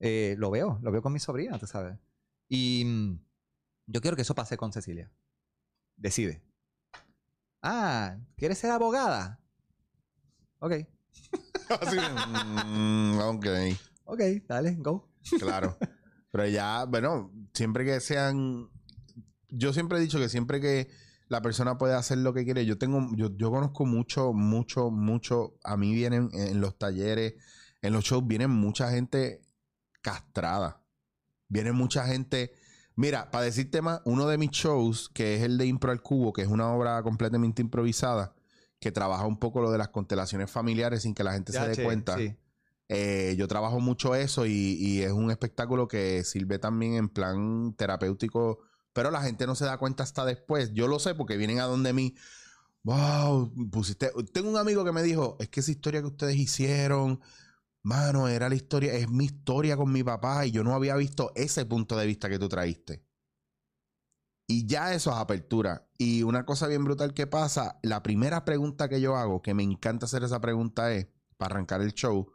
[0.06, 1.98] Eh, lo veo, lo veo con mi sobrina, tú sabes.
[2.50, 3.20] Y mm,
[3.88, 5.10] yo quiero que eso pase con Cecilia.
[5.96, 6.44] Decide.
[7.62, 9.40] Ah, ¿quieres ser abogada?
[10.60, 10.74] Ok,
[11.70, 11.98] Así,
[12.66, 13.46] mm, ok,
[14.04, 15.10] ok, dale, go.
[15.40, 15.78] claro.
[16.32, 18.70] Pero ya, bueno, siempre que sean.
[19.48, 20.90] Yo siempre he dicho que siempre que
[21.30, 25.58] la persona puede hacer lo que quiere, yo tengo, yo, yo conozco mucho, mucho, mucho.
[25.64, 27.36] A mí vienen en los talleres,
[27.82, 29.43] en los shows, vienen mucha gente
[30.04, 30.84] castrada.
[31.48, 32.54] Viene mucha gente.
[32.96, 36.32] Mira, para decirte más, uno de mis shows, que es el de Impro al Cubo,
[36.32, 38.36] que es una obra completamente improvisada,
[38.80, 41.76] que trabaja un poco lo de las constelaciones familiares sin que la gente se dé
[41.76, 42.16] che, cuenta.
[42.18, 42.36] sí.
[42.90, 47.74] Eh, yo trabajo mucho eso y, y es un espectáculo que sirve también en plan
[47.76, 48.60] terapéutico,
[48.92, 50.74] pero la gente no se da cuenta hasta después.
[50.74, 52.14] Yo lo sé porque vienen a donde mí.
[52.84, 54.12] Wow, pusiste.
[54.34, 57.22] Tengo un amigo que me dijo: Es que esa historia que ustedes hicieron,
[57.84, 61.32] mano, era la historia, es mi historia con mi papá y yo no había visto
[61.36, 63.06] ese punto de vista que tú traíste.
[64.48, 65.88] Y ya eso es apertura.
[65.98, 69.64] Y una cosa bien brutal que pasa, la primera pregunta que yo hago, que me
[69.64, 71.08] encanta hacer esa pregunta es,
[71.38, 72.32] para arrancar el show,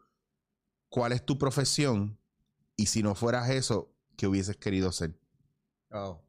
[0.88, 2.18] ¿cuál es tu profesión?
[2.76, 5.20] Y si no fueras eso, ¿qué hubieses querido ser?
[5.90, 6.24] Oh.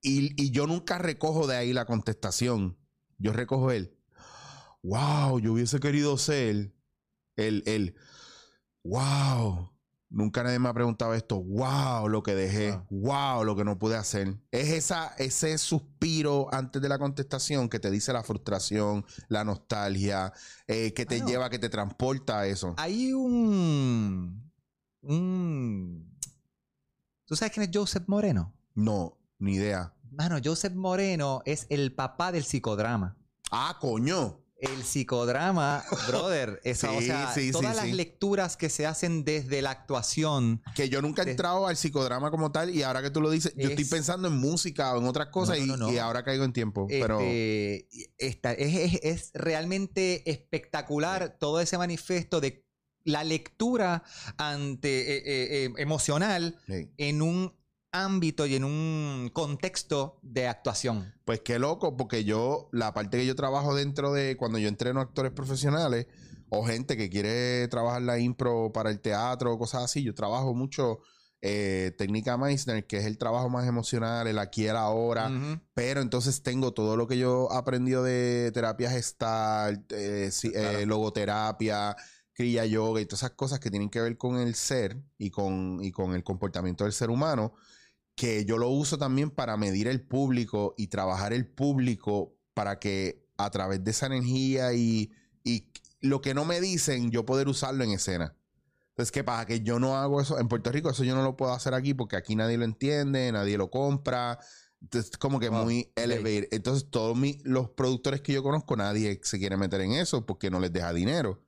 [0.00, 2.78] Y, y yo nunca recojo de ahí la contestación.
[3.18, 3.96] Yo recojo el,
[4.82, 6.72] wow, yo hubiese querido ser
[7.36, 7.96] el, el,
[8.86, 9.70] wow,
[10.08, 13.96] nunca nadie me ha preguntado esto, wow, lo que dejé, wow, lo que no pude
[13.96, 14.36] hacer.
[14.50, 20.32] Es esa, ese suspiro antes de la contestación que te dice la frustración, la nostalgia,
[20.66, 22.74] eh, que te lleva, que te transporta a eso.
[22.78, 24.50] Hay un.
[25.02, 26.18] un.
[27.24, 28.54] ¿Tú sabes quién es Joseph Moreno?
[28.74, 29.92] No, ni idea.
[30.10, 33.16] Mano, Joseph Moreno es el papá del psicodrama.
[33.50, 34.45] Ah, coño.
[34.58, 39.60] El psicodrama, brother, esa, o sea, sí, sí, todas las lecturas que se hacen desde
[39.60, 40.62] la actuación.
[40.74, 43.52] Que yo nunca he entrado al psicodrama como tal y ahora que tú lo dices,
[43.56, 45.92] yo estoy Es- pensando en música o en otras cosas no, y- no, no.
[45.92, 46.86] Y, ahora caigo en tiempo.
[46.88, 47.88] Pero este,
[48.18, 52.64] esta- es, es- es realmente espectacular todo ese manifiesto de
[53.04, 54.02] la lectura
[54.36, 56.58] ante, eh, eh, eh, emocional
[56.96, 57.55] en un
[58.04, 61.14] ámbito y en un contexto de actuación.
[61.24, 65.00] Pues qué loco, porque yo, la parte que yo trabajo dentro de cuando yo entreno
[65.00, 66.06] actores profesionales
[66.48, 70.54] o gente que quiere trabajar la impro para el teatro o cosas así, yo trabajo
[70.54, 71.00] mucho
[71.42, 75.30] eh, técnica Meissner, que es el trabajo más emocional, el aquí y el ahora.
[75.74, 80.86] Pero entonces tengo todo lo que yo he aprendido de terapia gestal, eh, sí, eh,
[80.86, 81.96] logoterapia,
[82.32, 85.78] kriya yoga y todas esas cosas que tienen que ver con el ser y con,
[85.82, 87.54] y con el comportamiento del ser humano,
[88.16, 93.28] que yo lo uso también para medir el público y trabajar el público para que
[93.36, 95.12] a través de esa energía y,
[95.44, 98.34] y lo que no me dicen, yo poder usarlo en escena.
[98.90, 99.44] Entonces, ¿qué pasa?
[99.44, 100.38] Que yo no hago eso.
[100.38, 103.30] En Puerto Rico eso yo no lo puedo hacer aquí porque aquí nadie lo entiende,
[103.30, 104.38] nadie lo compra.
[104.80, 105.64] Entonces, como que Wow.
[105.64, 105.92] muy Ok.
[105.96, 106.48] elevated.
[106.52, 110.48] Entonces, todos mi- los productores que yo conozco, nadie se quiere meter en eso porque
[110.50, 111.42] no les deja dinero.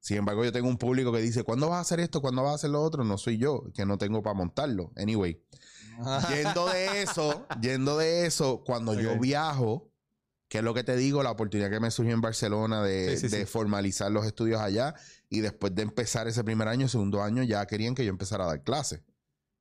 [0.00, 2.20] Sin embargo, yo tengo un público que dice, ¿cuándo vas a hacer esto?
[2.20, 3.04] ¿Cuándo vas a hacer lo otro?
[3.04, 4.92] No soy yo, que no tengo para montarlo.
[4.96, 5.40] Anyway,
[6.28, 9.90] yendo de eso, yendo de eso, cuando yo viajo,
[10.48, 13.28] que es lo que te digo, la oportunidad que me surgió en Barcelona de, Sí,
[13.28, 13.46] sí, de sí.
[13.46, 14.94] formalizar los estudios allá
[15.28, 18.48] y después de empezar ese primer año, segundo año, ya querían que yo empezara a
[18.48, 19.02] dar clases.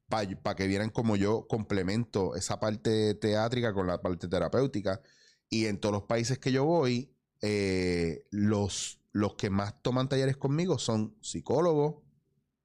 [0.10, 5.02] Para que vieran como yo complemento esa parte teátrica con la parte terapéutica.
[5.50, 10.38] Y en todos los países que yo voy, eh, los, los que más toman talleres
[10.38, 11.96] conmigo son psicólogos,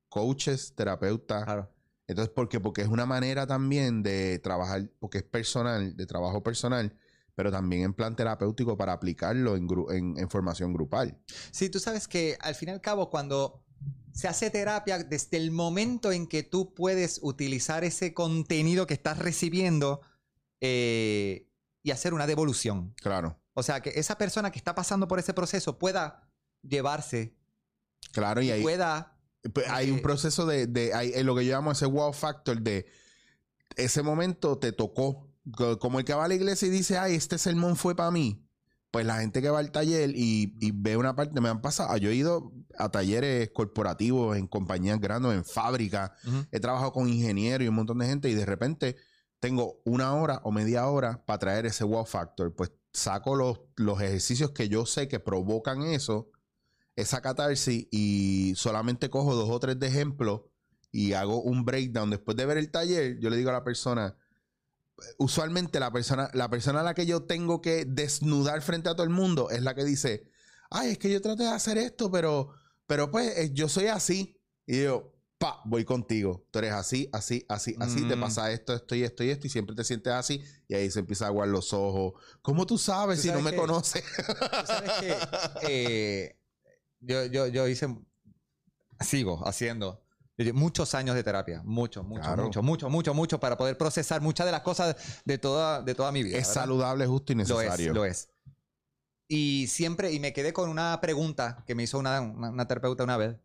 [0.08, 1.74] coaches, terapeutas, Claro.
[2.06, 2.60] Entonces, ¿por qué?
[2.60, 6.96] Porque es una manera también de trabajar, porque es personal, de trabajo personal,
[7.34, 11.18] pero también en plan terapéutico para aplicarlo en, gru- en, en formación grupal.
[11.50, 13.64] Sí, tú sabes que al fin y al cabo, cuando
[14.12, 19.18] se hace terapia, desde el momento en que tú puedes utilizar ese contenido que estás
[19.18, 20.02] recibiendo
[20.60, 21.48] eh,
[21.82, 22.94] y hacer una devolución.
[22.96, 26.28] Claro, O sea, que esa persona que está pasando por ese proceso pueda
[26.62, 27.34] llevarse,
[28.12, 29.16] claro, y ahí pueda...
[29.52, 32.12] pues, hay un eh, proceso de, de hay, en lo que yo llamo ese wow
[32.12, 32.86] factor de
[33.76, 35.28] ese momento te tocó.
[35.56, 38.10] Co- Como el que va a la iglesia y dice, ay, este sermón fue para
[38.10, 38.46] mí.
[38.92, 41.96] Pues la gente que va al taller y, y ve una parte, me han pasado,
[41.96, 46.44] yo he ido a talleres corporativos en compañías grandes, en fábricas, Ujú.
[46.52, 48.96] he trabajado con ingenieros y un montón de gente y de repente
[49.40, 52.54] tengo una hora o media hora para traer ese wow factor.
[52.54, 56.28] Pues saco los, los ejercicios que yo sé que provocan eso,
[56.96, 60.42] esa catarsis y solamente cojo dos o tres de ejemplos
[60.90, 62.10] y hago un breakdown.
[62.10, 64.16] Después de ver el taller, yo le digo a la persona,
[65.18, 69.04] usualmente la persona, la persona a la que yo tengo que desnudar frente a todo
[69.04, 70.24] el mundo es la que dice,
[70.70, 72.50] ay, es que yo traté de hacer esto, pero,
[72.86, 74.38] pero pues eh, yo soy así.
[74.66, 76.46] Y yo, pa, voy contigo.
[76.50, 78.06] Tú eres así, así, así, así.
[78.06, 78.20] Te Mm.
[78.20, 79.46] pasa esto, esto y esto y esto.
[79.46, 80.40] Y siempre te sientes así.
[80.68, 82.12] Y ahí se empieza a aguar los ojos.
[82.42, 84.04] ¿Cómo tú sabes Tú si no sabes me que- conoces?
[84.04, 85.16] Tú sabes que
[85.68, 86.38] eh,
[87.02, 87.88] yo, yo, yo hice,
[89.00, 90.02] sigo haciendo
[90.54, 92.44] muchos años de terapia, mucho, mucho, Claro.
[92.44, 96.10] mucho, mucho, mucho, mucho para poder procesar muchas de las cosas de toda, de toda
[96.10, 96.36] mi vida.
[96.38, 96.62] es ¿verdad?
[96.62, 97.92] saludable, justo y Lo es, necesario.
[97.94, 98.30] lo es.
[99.28, 103.04] Y siempre, y me quedé con una pregunta que me hizo una, una- una terapeuta
[103.04, 103.36] una vez.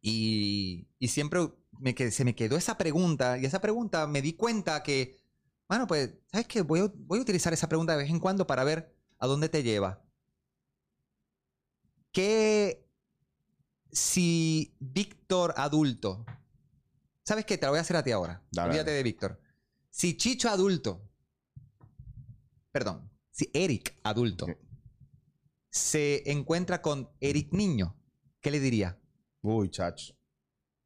[0.00, 1.48] Y, y siempre
[1.78, 3.38] me se me quedó esa pregunta.
[3.38, 5.20] Y esa pregunta me di cuenta que,
[5.68, 6.62] bueno, pues, ¿sabes qué?
[6.62, 9.48] Voy a, voy a utilizar esa pregunta de vez en cuando para ver a dónde
[9.48, 10.03] te lleva.
[12.14, 12.88] ¿Qué
[13.90, 16.24] si Víctor adulto?
[17.24, 17.58] ¿Sabes qué?
[17.58, 18.40] Te lo voy a hacer a ti ahora.
[18.52, 18.96] Dale, Olvídate dale.
[18.98, 19.40] de Víctor.
[19.90, 21.02] Si Chicho adulto,
[22.70, 24.46] perdón, si Eric adulto
[25.70, 27.96] se encuentra con Eric niño,
[28.40, 28.96] ¿qué le diría?
[29.42, 30.12] Uy, chach.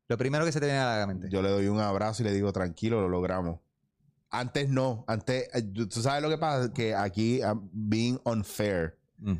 [0.09, 1.29] Lo primero que se te viene a la mente.
[1.31, 3.61] Yo le doy un abrazo y le digo, tranquilo, lo logramos.
[4.31, 5.05] Antes no.
[5.07, 9.35] Antes, eh, tú sabes lo que pasa, que aquí, I'm being unfair, Mm.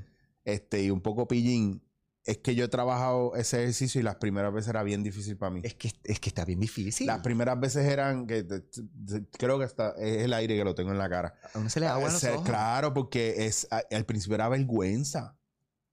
[0.53, 1.83] Este, y un poco pillín,
[2.25, 5.51] es que yo he trabajado ese ejercicio y las primeras veces era bien difícil para
[5.51, 5.61] mí.
[5.65, 7.07] Es que, es que está bien difícil.
[7.07, 10.65] Las primeras veces eran que te- te- te- creo que está, es el aire que
[10.65, 11.35] lo tengo en la cara.
[11.55, 12.45] A uno se le agua los ojos.
[12.47, 15.39] Claro, porque es a- al principio era vergüenza.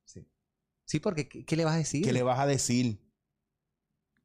[0.03, 0.27] Sí.
[0.85, 2.03] Sí, porque ¿qué, qué le vas a decir?
[2.03, 3.01] ¿Qué le vas a decir?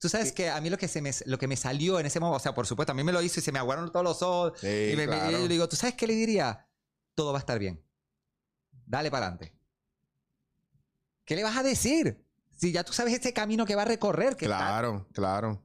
[0.01, 2.19] Tú sabes que a mí lo que, se me, lo que me salió en ese
[2.21, 4.03] momento, o sea, por supuesto, a mí me lo hizo y se me aguaron todos
[4.05, 4.59] los ojos.
[4.59, 5.31] Sí, y me- claro.
[5.31, 6.67] yo le digo, ¿tú sabes qué le diría?
[7.15, 7.85] Todo va a estar bien.
[8.87, 9.55] Dale para adelante.
[11.31, 12.27] ¿Qué le vas a decir?
[12.51, 15.63] Si ya tú sabes ese camino que va a recorrer, que claro, claro.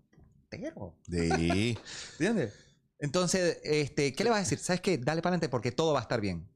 [0.51, 0.95] entero.
[1.09, 1.75] Sí.
[2.19, 2.53] ¿Entiendes?
[2.99, 4.59] Entonces, este, ¿qué le vas a decir?
[4.59, 4.99] ¿Sabes qué?
[4.99, 6.47] Dale para adelante porque todo va a estar bien.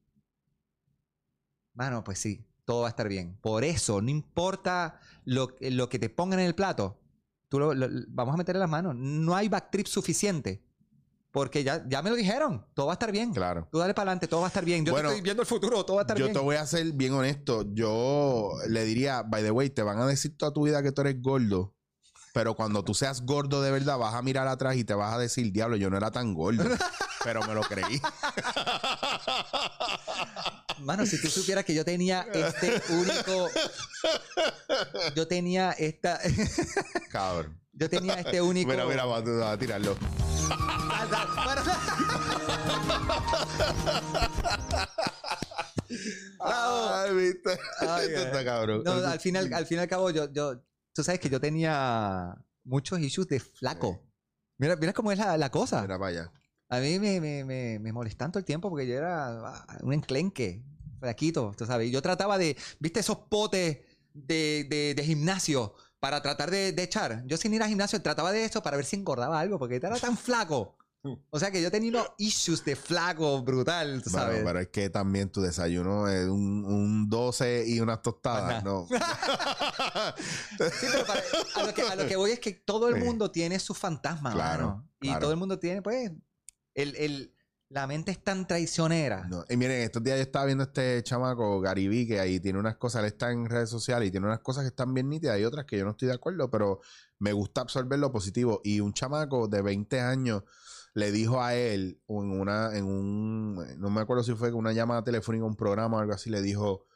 [1.74, 3.36] Mano, pues sí, todo va a estar bien.
[3.42, 7.02] Por eso, no importa lo, lo que te pongan en el plato,
[7.48, 8.94] tú lo- lo- vamos a meterle las manos.
[8.96, 10.64] No hay backtrip suficiente.
[11.32, 13.32] Porque ya, ya me lo dijeron, todo va a estar bien.
[13.34, 13.68] Claro.
[13.72, 14.84] Tú dale para adelante, todo va a estar bien.
[14.84, 16.34] Yo te Bueno, estoy viendo el futuro, todo va a estar Yo bien.
[16.34, 17.66] te voy a ser bien honesto.
[17.74, 21.02] Yo le diría, by the way, te van a decir toda tu vida que tú
[21.02, 21.76] eres gordo.
[22.34, 25.18] Pero cuando tú seas gordo de verdad, vas a mirar atrás y te vas a
[25.18, 26.64] decir, diablo, yo no era tan gordo.
[27.24, 28.02] pero me lo creí.
[30.80, 33.50] Mano, si tú supieras que yo tenía este único.
[35.16, 36.20] Yo tenía esta.
[37.12, 37.60] Cabrón.
[37.80, 38.70] Yo tenía este único.
[38.70, 39.96] Mira, mira, vamos a, tirarlo.
[46.40, 47.58] Ay, viste.
[47.80, 48.84] Ay, Esto está cabrón.
[48.84, 50.62] No, al final, al fin y al cabo, yo, yo,
[50.94, 54.06] tú sabes que yo tenía muchos issues de flaco.
[54.58, 55.82] Mira, mira cómo es la, la cosa.
[55.82, 56.32] Mira allá.
[56.68, 59.94] A mí me, me, me, me molestan todo el tiempo porque yo era ah, un
[59.94, 60.64] enclenque,
[61.00, 61.88] flaquito, tú sabes.
[61.88, 63.80] Y yo trataba de, viste, esos potes
[64.14, 67.24] de, de, de gimnasio para tratar de, de echar.
[67.26, 69.96] Yo sin ir al gimnasio trataba de eso para ver si engordaba algo porque era
[69.98, 70.76] tan flaco.
[71.30, 74.44] O sea que yo tenía unos issues de flaco brutal, tú Bueno, sabes.
[74.44, 78.62] pero es que también tu desayuno es un, un 12 y unas tostadas.
[78.66, 78.86] No.
[80.58, 81.22] Sí, pero para-
[81.56, 83.02] a, lo que, a lo que voy es que todo el Sí.
[83.02, 84.90] mundo tiene sus fantasmas, Claro, mano.
[85.02, 85.22] Y claro.
[85.22, 86.12] todo el mundo tiene, pues,
[86.76, 87.34] el, el-
[87.70, 89.28] la mente es tan traicionera.
[89.28, 89.46] No.
[89.48, 93.02] Y miren, estos días yo estaba viendo este chamaco, Gary que ahí tiene unas cosas,
[93.02, 95.66] él está en redes sociales y tiene unas cosas que están bien nítidas y otras
[95.66, 96.82] que yo no estoy de acuerdo, pero
[97.20, 98.60] me gusta absorber lo positivo.
[98.64, 100.44] Y un chamaco de 20 años
[100.96, 105.04] le dijo a él en una, en un, no me acuerdo si fue una llamada
[105.04, 106.88] telefónica, un programa o algo así, le dijo,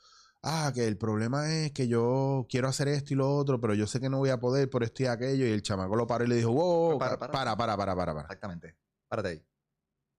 [0.41, 3.85] ah, que el problema es que yo quiero hacer esto y lo otro, pero yo
[3.85, 5.45] sé que no voy a poder por esto y aquello.
[5.45, 7.55] Y el chamaco lo paró y le dijo, wow, Para, para, para.
[7.55, 8.21] para, para, para, para.
[8.21, 8.75] Exactamente.
[9.07, 9.52] Párate ahí.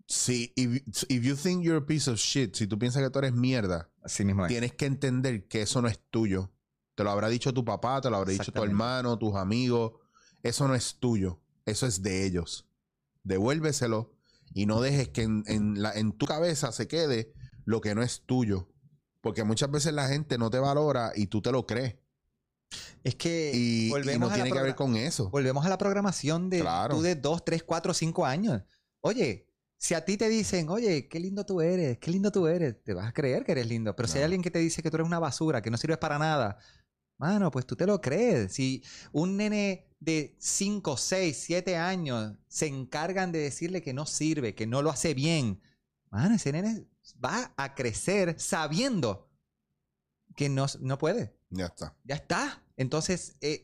[0.06, 3.18] Sí, if, if you think you're a piece of shit, si tú piensas que tú
[3.20, 4.48] eres mierda, Así mismo es.
[4.50, 6.52] tienes que entender que eso no es tuyo.
[6.94, 9.92] Te lo habrá dicho tu papá, te lo habrá dicho tu hermano, tus amigos.
[10.42, 11.40] Eso no es tuyo.
[11.64, 12.68] Eso es de ellos.
[13.24, 14.12] Devuélveselo
[14.52, 17.32] y no dejes que en, en la- en tu cabeza se quede
[17.64, 18.68] lo que no es tuyo.
[19.22, 21.96] Porque muchas veces la gente no te valora y tú te lo crees.
[23.02, 25.30] Es que Y, y volvemos, no a tiene que ver con eso.
[25.30, 26.96] volvemos a la programación de Claro.
[26.96, 28.62] tú de 2, 3, 4, 5 años.
[29.00, 32.82] Oye, si a ti te dicen, oye, qué lindo tú eres, qué lindo tú eres,
[32.82, 33.94] te vas a creer que eres lindo.
[33.94, 35.98] Pero si hay alguien que te dice que tú eres una basura, que no sirves
[35.98, 36.58] para nada,
[37.18, 38.52] mano, pues tú te lo crees.
[38.54, 44.54] Si un nene de 5, 6, 7 años se encargan de decirle que no sirve,
[44.54, 45.60] que no lo hace bien,
[46.10, 46.86] mano, ese nene
[47.22, 49.28] va a crecer sabiendo
[50.34, 51.36] que no, no puede.
[51.50, 51.94] Ya está.
[52.04, 52.62] Ya está.
[52.76, 53.62] Entonces, eh,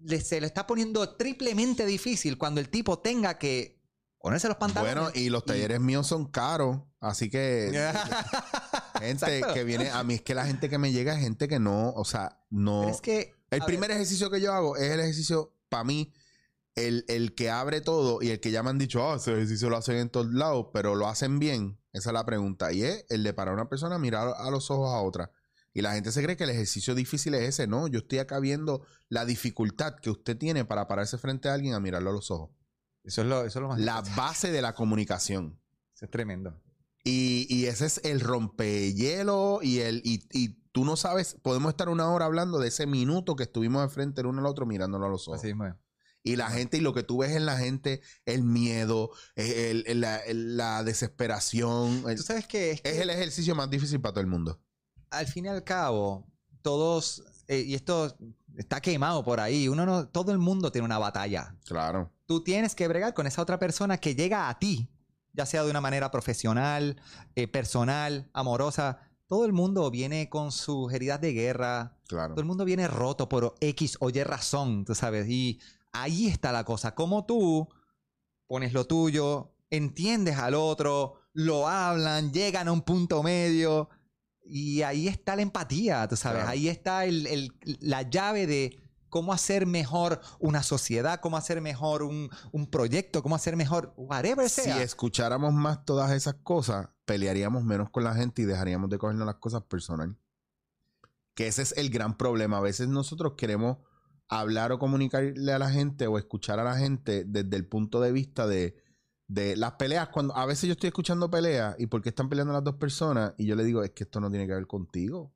[0.00, 3.80] le- se le está poniendo triplemente difícil cuando el tipo tenga que
[4.22, 4.94] ponerse los pantalones.
[4.94, 6.80] Bueno, y los talleres míos son caros.
[7.00, 7.70] Así que
[9.00, 9.54] gente Exacto.
[9.54, 11.90] que viene, a mí es que la gente que me llega es gente que no,
[11.90, 12.82] o sea, no.
[12.82, 13.34] Pero es que.
[13.50, 16.12] el primer ver, ejercicio que yo hago es el ejercicio, para mí,
[16.76, 19.68] el, el que abre todo y el que ya me han dicho, ah, ese ejercicio
[19.68, 21.78] lo hacen en todos lados, pero lo hacen bien.
[21.92, 22.72] Esa es la pregunta.
[22.72, 25.30] Y es el de parar a una persona, mirar a los ojos a otra.
[25.74, 27.66] Y la gente se cree que el ejercicio difícil es ese.
[27.66, 31.74] No, yo estoy acá viendo la dificultad que usted tiene para pararse frente a alguien
[31.74, 32.50] a mirarlo a los ojos.
[33.04, 33.80] Eso es lo, eso es lo más.
[33.80, 35.58] La base de la comunicación.
[35.94, 36.60] Eso es tremendo.
[37.04, 41.88] Y, y ese es el rompehielo y el y, y tú no sabes, podemos estar
[41.88, 45.08] una hora hablando de ese minuto que estuvimos enfrente el uno al otro mirándolo a
[45.08, 45.40] los ojos.
[45.40, 45.56] Así es.
[46.24, 50.00] Y la gente, y lo que tú ves en la gente, el miedo, el- el-
[50.00, 54.12] la, el- la desesperación, Tú sabes que es, es que el ejercicio más difícil para
[54.12, 54.60] todo el mundo.
[55.10, 56.30] al fin y al cabo,
[56.62, 57.24] todos.
[57.48, 58.16] eh, y esto
[58.56, 59.66] está quemado por ahí.
[59.66, 61.56] Uno no, todo el mundo tiene una batalla.
[61.66, 62.12] Claro.
[62.32, 64.88] Tú tienes que bregar con esa otra persona que llega a ti,
[65.34, 66.98] ya sea de una manera profesional,
[67.34, 69.00] eh, personal, amorosa.
[69.26, 72.34] Todo el mundo viene con sus heridas de guerra, Claro.
[72.34, 75.28] todo el mundo viene roto por X o Y razón, tú sabes.
[75.28, 75.60] Y
[75.92, 76.94] ahí está la cosa.
[76.94, 77.68] Como tú
[78.46, 83.90] pones lo tuyo, entiendes al otro, lo hablan, llegan a un punto medio.
[84.44, 86.38] Y ahí está la empatía, tú sabes.
[86.42, 86.50] Claro.
[86.50, 88.81] Ahí está el- el- la llave de
[89.12, 94.48] cómo hacer mejor una sociedad, cómo hacer mejor un, un proyecto, cómo hacer mejor whatever
[94.48, 94.82] Si sea.
[94.82, 99.34] escucháramos más todas esas cosas, pelearíamos menos con la gente y dejaríamos de cogernos las
[99.34, 100.16] cosas personal.
[101.34, 102.56] Que ese es el gran problema.
[102.56, 103.76] A veces nosotros queremos
[104.28, 108.12] hablar o comunicarle a la gente o escuchar a la gente desde el punto de
[108.12, 108.82] vista de,
[109.28, 110.08] de las peleas.
[110.08, 113.34] Cuando a veces yo estoy escuchando peleas y por qué están peleando las dos personas
[113.36, 115.34] y yo le digo, es que esto no tiene que ver contigo.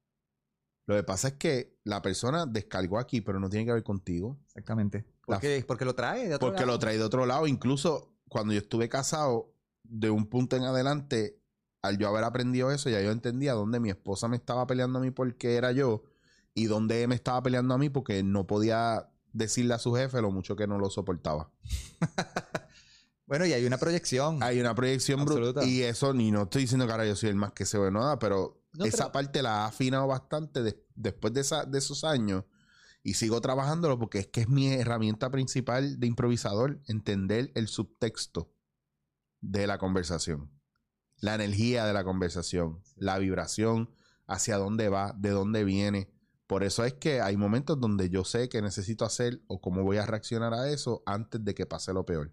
[0.86, 4.38] Lo que pasa es que la persona descargó aquí, pero no tiene que ver contigo.
[4.46, 5.04] Exactamente.
[5.24, 6.72] Porque, porque lo trae de otro Porque lado.
[6.72, 7.46] lo traí de otro lado.
[7.46, 11.40] Incluso cuando yo estuve casado, de un punto en adelante,
[11.82, 15.02] al yo haber aprendido eso, ya yo entendía dónde mi esposa me estaba peleando a
[15.02, 16.04] mí porque era yo
[16.54, 20.30] y dónde me estaba peleando a mí porque no podía decirle a su jefe lo
[20.30, 21.50] mucho que no lo soportaba.
[23.26, 24.40] Bueno, y hay una proyección.
[24.40, 25.66] Hay una proyección brutal.
[25.66, 27.90] Y eso, ni no estoy diciendo que ahora yo soy el más que se ve
[27.90, 31.78] nada, pero No, esa pero- parte la ha afinado bastante de- después de, esa- de
[31.78, 32.44] esos años.
[33.02, 38.52] Y sigo trabajándolo porque es que es mi herramienta principal de improvisador, entender el subtexto
[39.40, 40.50] de la conversación.
[41.20, 43.90] La energía de la conversación, la vibración,
[44.26, 46.10] hacia dónde va, de dónde viene.
[46.48, 49.98] Por eso es que hay momentos donde yo sé que necesito hacer o cómo voy
[49.98, 52.32] a reaccionar a eso antes de que pase lo peor.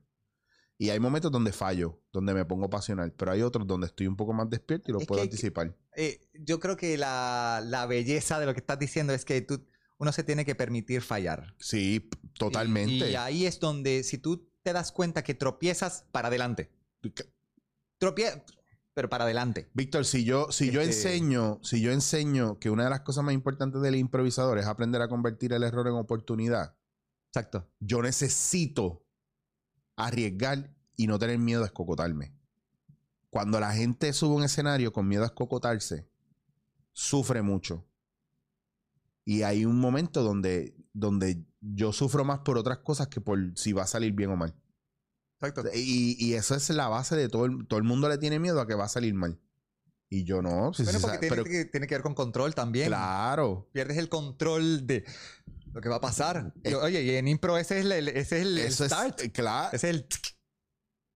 [0.83, 4.15] Y hay momentos donde fallo, donde me pongo pasional, pero hay otros donde estoy un
[4.17, 5.75] poco más despierto y lo Es puedo que anticipar.
[5.95, 9.65] Eh, yo creo que la, la belleza de lo que estás diciendo es que tú,
[9.97, 11.55] uno se tiene que permitir fallar.
[11.59, 13.09] Sí, totalmente.
[13.09, 16.69] Y, y ahí es donde, si tú te das cuenta que tropiezas, para adelante.
[17.97, 18.43] Tropie
[18.93, 19.69] pero para adelante.
[19.73, 23.23] Víctor, si yo, si yo Este- enseño, si yo enseño que una de las cosas
[23.23, 26.75] más importantes del improvisador es aprender a convertir el error en oportunidad,
[27.29, 27.67] Exacto.
[27.79, 29.02] yo necesito
[29.95, 32.33] arriesgar y no tener miedo a escocotarme.
[33.29, 36.07] Cuando la gente sube a un escenario con miedo a escocotarse,
[36.91, 37.85] sufre mucho.
[39.25, 43.73] Y hay un momento donde, donde yo sufro más por otras cosas que por si
[43.73, 44.53] va a salir bien o mal.
[45.39, 45.63] Exacto.
[45.73, 48.61] Y, y eso es la base de todo el, todo el mundo le tiene miedo
[48.61, 49.39] a que va a salir mal.
[50.09, 50.73] Y yo no.
[50.73, 52.87] sí, Bueno, sí, porque tiene, pero que, tiene que ver con control también.
[52.87, 53.67] claro.
[53.73, 55.05] Pierdes el control de
[55.73, 56.53] lo que va a pasar.
[56.63, 59.19] Y, Eh, oye, y en impro ese es el, ese es el Eso start.
[59.21, 59.69] es claro.
[59.75, 60.07] Ese es el...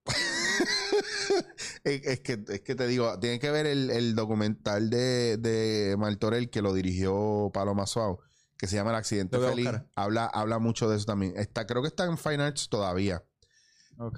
[1.83, 6.49] es, que, es que te digo, tiene que ver el, el documental de, de Martorell
[6.49, 8.19] que lo dirigió Paloma Suau,
[8.57, 9.69] que se llama El accidente feliz.
[9.95, 11.33] Habla, habla mucho de eso también.
[11.37, 13.23] Está, creo que está en Fine Arts todavía.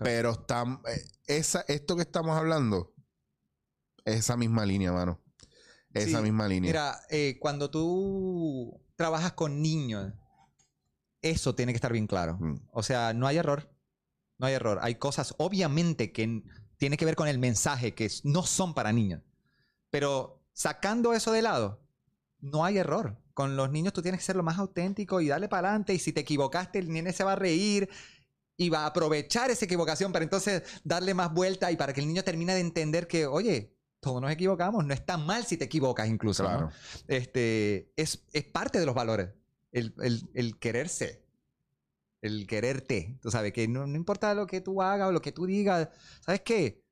[0.03, 2.93] Pero está, eh, esa, esto que estamos hablando
[4.05, 5.23] es esa misma línea, mano.
[5.93, 6.69] Esa Sí, misma línea.
[6.69, 10.13] Mira, eh, cuando tú trabajas con niños,
[11.22, 12.38] eso tiene que estar bien claro.
[12.39, 12.61] Mm.
[12.72, 13.72] O sea, no hay error.
[14.38, 14.80] No hay error.
[14.82, 16.43] Hay cosas, obviamente, que
[16.78, 19.22] tiene que ver con el mensaje, que no son para niños.
[19.89, 21.82] Pero sacando eso de lado,
[22.39, 23.22] no hay error.
[23.34, 25.93] Con los niños tú tienes que ser lo más auténtico y darle para adelante.
[25.93, 27.89] Y si te equivocaste, el nene se va a reír.
[28.57, 32.07] y va a aprovechar esa equivocación para entonces darle más vuelta y para que el
[32.07, 36.07] niño termine de entender que, oye, todos nos equivocamos, no está mal si te equivocas
[36.09, 36.43] incluso.
[36.43, 36.49] ¿no?
[36.49, 36.72] Claro.
[37.07, 39.30] Este, es, es parte de los valores,
[39.72, 41.26] el, el- el quererse,
[42.22, 43.17] el quererte.
[43.22, 45.89] Tú sabes, que no, no importa lo que tú hagas o lo que tú digas,
[46.22, 46.84] ¿sabes qué?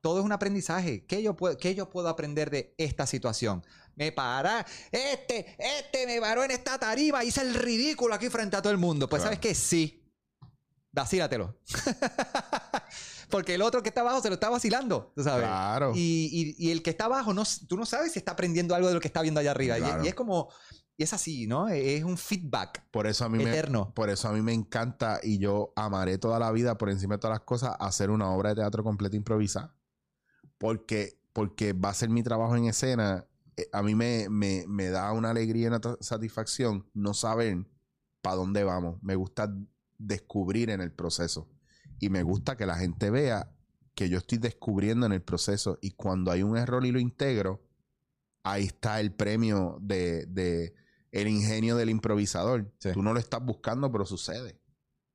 [0.00, 1.04] Todo es un aprendizaje.
[1.06, 3.62] ¿Qué yo, puedo, qué yo puedo aprender de esta situación?
[3.94, 8.62] Me para, este, este me paró en esta tarima, hice el ridículo aquí frente a
[8.62, 9.08] todo el mundo.
[9.08, 9.34] Pues Claro.
[9.36, 9.54] ¿sabes qué?
[9.54, 10.02] Sí.
[10.92, 11.58] Vacílatelo.
[13.30, 15.44] Porque el otro que está abajo se lo está vacilando, tú sabes.
[15.46, 15.92] Claro.
[15.94, 18.88] Y, y- y el que está abajo, no, tú no sabes si está aprendiendo algo
[18.88, 19.78] de lo que está viendo allá arriba.
[19.78, 20.06] Y-.
[20.06, 20.48] Y, es como,
[20.96, 21.68] y es así, ¿no?
[21.68, 23.92] Es un feedback Por eso a mí me, eterno.
[23.94, 27.18] por eso a mí me encanta y yo amaré toda la vida por encima de
[27.20, 29.76] todas las cosas hacer una obra de teatro completa improvisada.
[30.58, 33.26] Porque, porque va a ser mi trabajo en escena.
[33.56, 37.66] Eh, A mí me, me- me da una alegría y una satisfacción no saber
[38.22, 39.02] para dónde vamos.
[39.02, 39.54] Me gusta
[39.98, 41.48] descubrir en el proceso.
[41.98, 43.52] Y me gusta que la gente vea
[43.94, 45.78] que yo estoy descubriendo en el proceso.
[45.82, 47.62] Y cuando hay un error y lo integro,
[48.42, 50.74] ahí está el premio de, de
[51.20, 52.72] el ingenio del improvisador.
[52.78, 52.90] Sí.
[52.92, 54.60] Tú no lo estás buscando, pero sucede.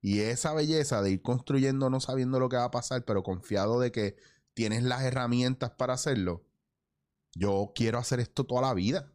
[0.00, 3.78] Y esa belleza de ir construyendo no sabiendo lo que va a pasar, pero confiado
[3.78, 4.16] de que
[4.52, 6.44] tienes las herramientas para hacerlo.
[7.34, 9.10] Yo quiero hacer esto toda la vida.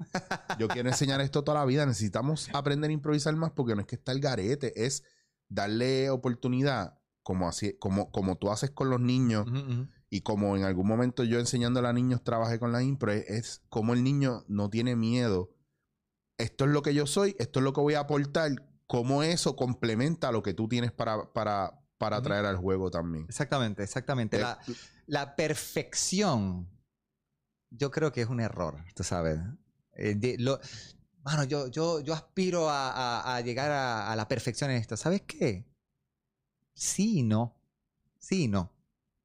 [0.58, 1.86] Yo quiero enseñar esto toda la vida.
[1.86, 5.04] Necesitamos aprender a improvisar más porque no es que está el garete, es
[5.50, 9.46] darle oportunidad, como, así, como, como tú haces con los niños
[10.10, 13.62] y como en algún momento yo enseñándole a niños trabajé con la impro, es, es
[13.70, 15.52] como el niño no tiene miedo.
[16.38, 18.52] Esto es lo que yo soy, esto es lo que voy a aportar,
[18.86, 23.26] cómo eso complementa lo que tú tienes para, para, para traer al juego también.
[23.28, 24.38] Exactamente, exactamente.
[24.38, 24.60] Eh, La,
[25.08, 26.70] la perfección,
[27.72, 29.40] yo creo que es un error, tú sabes.
[29.94, 30.60] Eh, de- lo-
[31.24, 34.96] mano, yo, yo, yo aspiro a, a- a llegar a, a la perfección en esto.
[34.96, 35.66] ¿Sabes qué?
[36.76, 37.60] Sí y no.
[38.20, 38.72] Sí y no.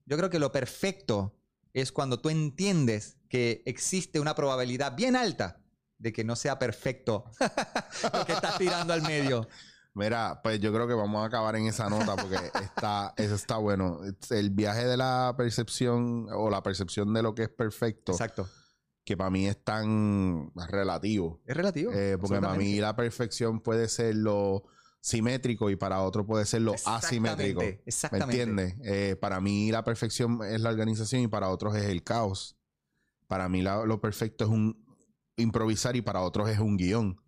[0.07, 1.39] Yo creo que lo perfecto
[1.75, 5.62] es cuando tú entiendes que existe una probabilidad bien alta
[6.03, 7.25] de que no sea perfecto
[8.13, 9.47] lo que estás tirando al medio.
[9.95, 13.59] Mira, pues yo creo que vamos a acabar en esa nota porque está, eso está
[13.59, 14.01] bueno.
[14.31, 18.49] El viaje de la percepción o la percepción de lo que es perfecto, Exacto.
[19.05, 21.41] que para mí es tan relativo.
[21.47, 21.93] Es relativo.
[21.95, 24.65] Eh, porque para mí la perfección puede ser lo
[25.03, 27.61] simétrico y para otro puede ser lo asimétrico.
[27.61, 28.43] ¿Me Exactamente, Exactamente.
[28.43, 28.75] entiendes?
[28.85, 32.57] Eh, para mí la perfección es la organización y para otros es el caos.
[33.27, 34.82] Para mí la- lo perfecto es un
[35.37, 37.21] improvisar y para otros es un guion.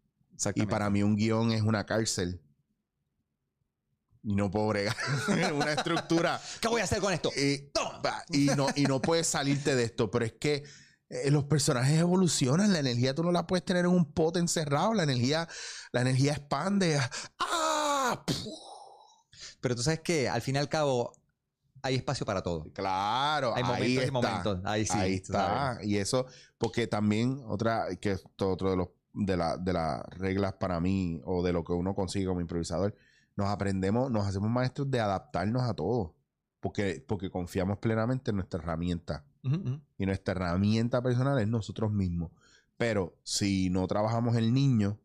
[0.55, 2.40] Y para mí un guion es una cárcel.
[4.22, 4.96] Y no puedo bregar
[5.55, 6.40] una estructura.
[6.61, 7.30] ¿Qué voy a hacer con esto?
[8.30, 10.64] Y, no, y no puedes salirte de esto, pero es que
[11.11, 14.94] eh, los personajes evolucionan, la energía tú no la puedes tener en un pote encerrado,
[14.94, 15.46] la energía,
[15.92, 16.98] la energía expande.
[17.38, 18.24] ¡Ah!
[18.26, 18.36] ¡Puf!
[19.61, 21.12] Pero tú sabes que al fin y al cabo
[21.85, 22.64] hay espacio para todo.
[22.72, 24.12] Claro, Hay ahí momentos y está.
[24.12, 24.61] momentos.
[24.64, 24.99] Ahí sí.
[24.99, 25.78] ahí está.
[25.82, 26.26] Y eso,
[26.59, 31.20] porque también otra, que es otro de los de, la- de las reglas para mí,
[31.24, 32.95] o de lo que uno consigue como improvisador,
[33.37, 36.14] nos aprendemos, nos hacemos maestros de adaptarnos a todo.
[36.61, 39.24] Porque, porque confiamos plenamente en nuestra herramienta.
[39.99, 42.30] Y nuestra herramienta personal es nosotros mismos.
[42.78, 44.99] Pero si no trabajamos el niño,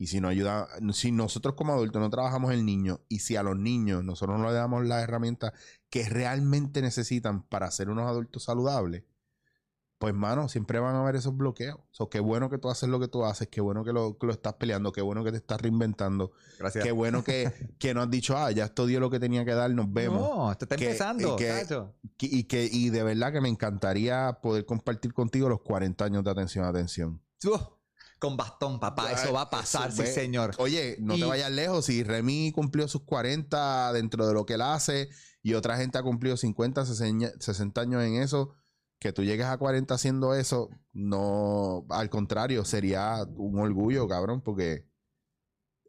[0.00, 3.42] y si no ayuda, si nosotros como adultos no trabajamos el niño, y si a
[3.42, 5.52] los niños nosotros no le damos las herramientas
[5.90, 9.04] que realmente necesitan para ser unos adultos saludables,
[9.98, 11.76] pues mano, siempre van a haber esos bloqueos.
[11.90, 14.26] So, qué bueno que tú haces lo que tú haces, qué bueno que lo, que
[14.26, 16.82] lo estás peleando, qué bueno que te estás reinventando, Gracias.
[16.82, 19.52] qué bueno que, que no has dicho, ah, ya esto dio lo que tenía que
[19.52, 20.22] dar, nos vemos.
[20.22, 21.34] No, esto está Que- empezando.
[21.34, 21.86] y que-
[22.18, 26.30] y que y de verdad que me encantaría poder compartir contigo los 40 años de
[26.30, 27.20] atención atención.
[27.44, 27.58] Uh,
[28.20, 29.10] con bastón, papá.
[29.10, 30.54] Eso va a pasar, sí, señor.
[30.58, 31.86] Oye, no Y- te vayas lejos.
[31.86, 35.08] Si Remy cumplió sus 40 dentro de lo que él hace
[35.42, 38.54] y otra gente ha cumplido 50, 60 60 años en eso,
[39.00, 44.86] que tú llegues a 40 haciendo eso, no, al contrario, sería un orgullo, cabrón, porque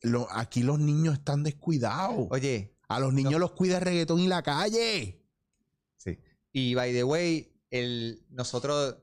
[0.01, 2.27] lo- aquí los niños están descuidados.
[2.31, 5.21] Oye, A los niños los cuida el reggaetón y la calle.
[5.97, 6.17] sí.
[6.53, 8.97] Y by the way, el, nosotros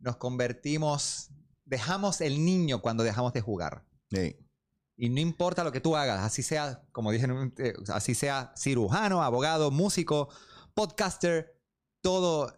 [0.00, 1.30] nos convertimos,
[1.64, 3.84] dejamos el niño cuando dejamos de jugar.
[4.10, 4.36] Sí.
[4.96, 7.26] Y no importa lo que tú hagas, así sea, como dije,
[7.92, 10.28] así sea cirujano, abogado, músico,
[10.74, 11.58] podcaster,
[12.00, 12.52] todo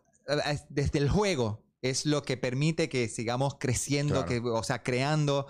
[0.45, 4.27] es- desde el juego es lo que permite que sigamos creciendo, Claro.
[4.45, 5.47] que, o sea, creando.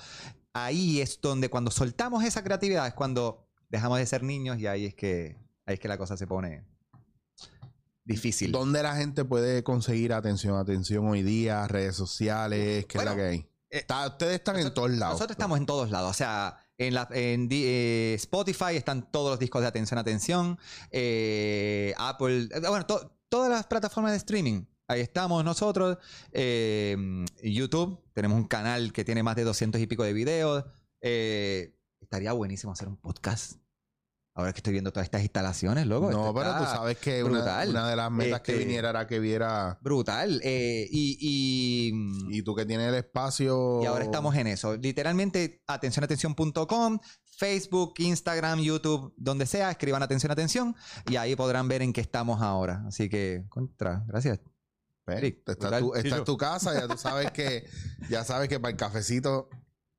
[0.53, 4.87] Ahí es donde cuando soltamos esa creatividad es cuando dejamos de ser niños y ahí
[4.87, 5.37] es que,
[5.67, 6.65] ahí es que la cosa se pone
[8.07, 8.53] difícil.
[8.53, 10.57] ¿Dónde la gente puede conseguir atención?
[10.57, 13.39] Atención hoy día, redes sociales, ¿qué es la que hay?
[13.39, 15.15] eh, Está- ustedes están en todos lados.
[15.17, 16.11] Nosotros estamos en todos lados.
[16.11, 20.59] O sea, En, la, en eh, Spotify están todos los discos de Atención, Atención.
[20.91, 24.65] Eh, Apple, bueno, to- todas las plataformas de streaming.
[24.89, 25.99] Ahí estamos nosotros.
[26.33, 26.97] Eh,
[27.43, 30.65] YouTube, tenemos un canal que tiene más de 200 y pico de videos.
[32.01, 33.55] Estaría buenísimo hacer un podcast.
[34.39, 36.11] Ahora que estoy viendo todas estas instalaciones, loco.
[36.11, 37.71] no, pero tú está sabes que una, brutal.
[37.71, 39.79] una de las metas que Este- viniera era que viera.
[39.81, 40.41] Brutal.
[40.45, 41.17] Eh, y,
[42.31, 43.81] y, Y tú que tienes el espacio.
[43.83, 44.77] y ahora estamos en eso.
[44.77, 46.99] Literalmente, atencionatención.com,
[47.39, 50.77] Facebook, Instagram, YouTube, donde sea, escriban atención, atención,
[51.09, 52.85] y ahí podrán ver en qué estamos ahora.
[52.87, 54.41] Así que, contra, gracias.
[55.05, 55.81] Pues, Eric, esta, brutal.
[55.81, 57.65] tu, es tu casa, ya tú sabes que,
[58.11, 59.49] ya sabes que para el cafecito,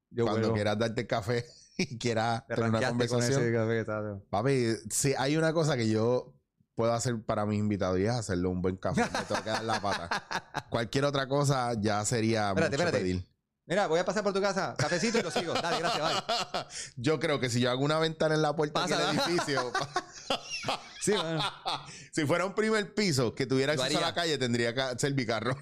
[0.10, 0.54] Yo cuando vuelvo.
[0.56, 1.46] quieras darte el café
[1.90, 3.42] y quieras Te tener una con conversación.
[3.42, 4.26] ese café, tato.
[4.30, 6.34] Papi, si hay una cosa que yo
[6.76, 9.02] puedo hacer para mis invitados y es hacerle un buen café.
[9.02, 10.66] Me tengo que dar la pata.
[10.70, 12.98] Cualquier otra cosa ya sería Espérate, mucho espérate.
[13.04, 13.28] pedir.
[13.70, 14.76] Mira, voy a pasar por tu casa.
[14.78, 15.54] Cafecito y lo sigo.
[15.54, 16.24] Dale, gracias,
[16.54, 16.64] bye.
[16.96, 19.74] Yo creo que si yo hago una ventana en la puerta Pasa, del edificio,
[21.02, 21.42] Sí, bueno.
[22.14, 25.26] si fuera un primer piso que tuviera acceso a la calle, tendría que ser mi
[25.26, 25.58] carro.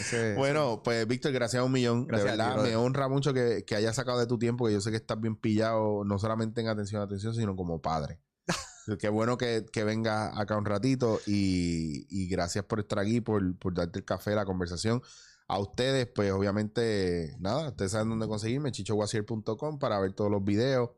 [0.00, 2.06] Ese- Bueno, pues Víctor, gracias a un millón.
[2.06, 4.72] Gracias a de verdad, me honra mucho que, que hayas sacado de tu tiempo, que
[4.72, 8.20] yo sé que estás bien pillado, no solamente en atención, atención, sino como padre.
[9.00, 13.56] Qué bueno que, que vengas acá un ratito y, y gracias por estar aquí, por,
[13.58, 15.02] por darte el café, la conversación.
[15.50, 20.90] A ustedes, pues obviamente, nada, ustedes saben dónde conseguirme, chichowasier.com para ver todos los videos.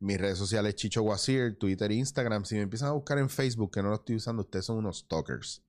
[0.00, 2.44] Mis redes sociales, Chicho Wasier, Twitter Instagram.
[2.44, 4.98] Si me empiezan a buscar en Facebook, que no lo estoy usando, ustedes son unos
[4.98, 5.62] stalkers.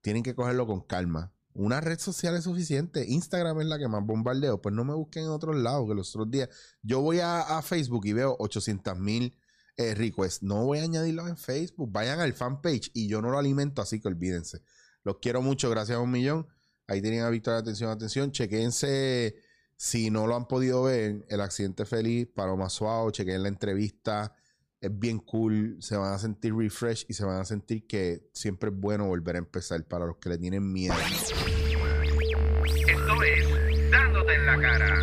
[0.00, 1.30] Tienen que cogerlo con calma.
[1.54, 3.06] Una red social es suficiente.
[3.06, 4.60] Instagram es la que más bombardeo.
[4.60, 6.48] Pues no me busquen en otros lados, que los otros días.
[6.82, 9.38] Yo voy a, Facebook y veo 800 mil
[9.76, 10.42] eh, requests.
[10.42, 11.92] No voy a añadirlos en Facebook.
[11.92, 14.62] Vayan al fanpage y yo no lo alimento, así que olvídense.
[15.04, 16.48] Los quiero mucho, gracias a un millón.
[16.88, 18.32] Ahí tienen a Víctor, atención, atención.
[18.32, 19.36] Chequense,
[19.76, 24.34] si no lo han podido ver, El Accidente Feliz, Paloma Suave, chequen la entrevista.
[24.84, 28.68] Es bien cool, se van a sentir refresh y se van a sentir que siempre
[28.68, 30.94] es bueno volver a empezar para los que le tienen miedo.
[32.86, 35.00] Esto es Dándote en la cara.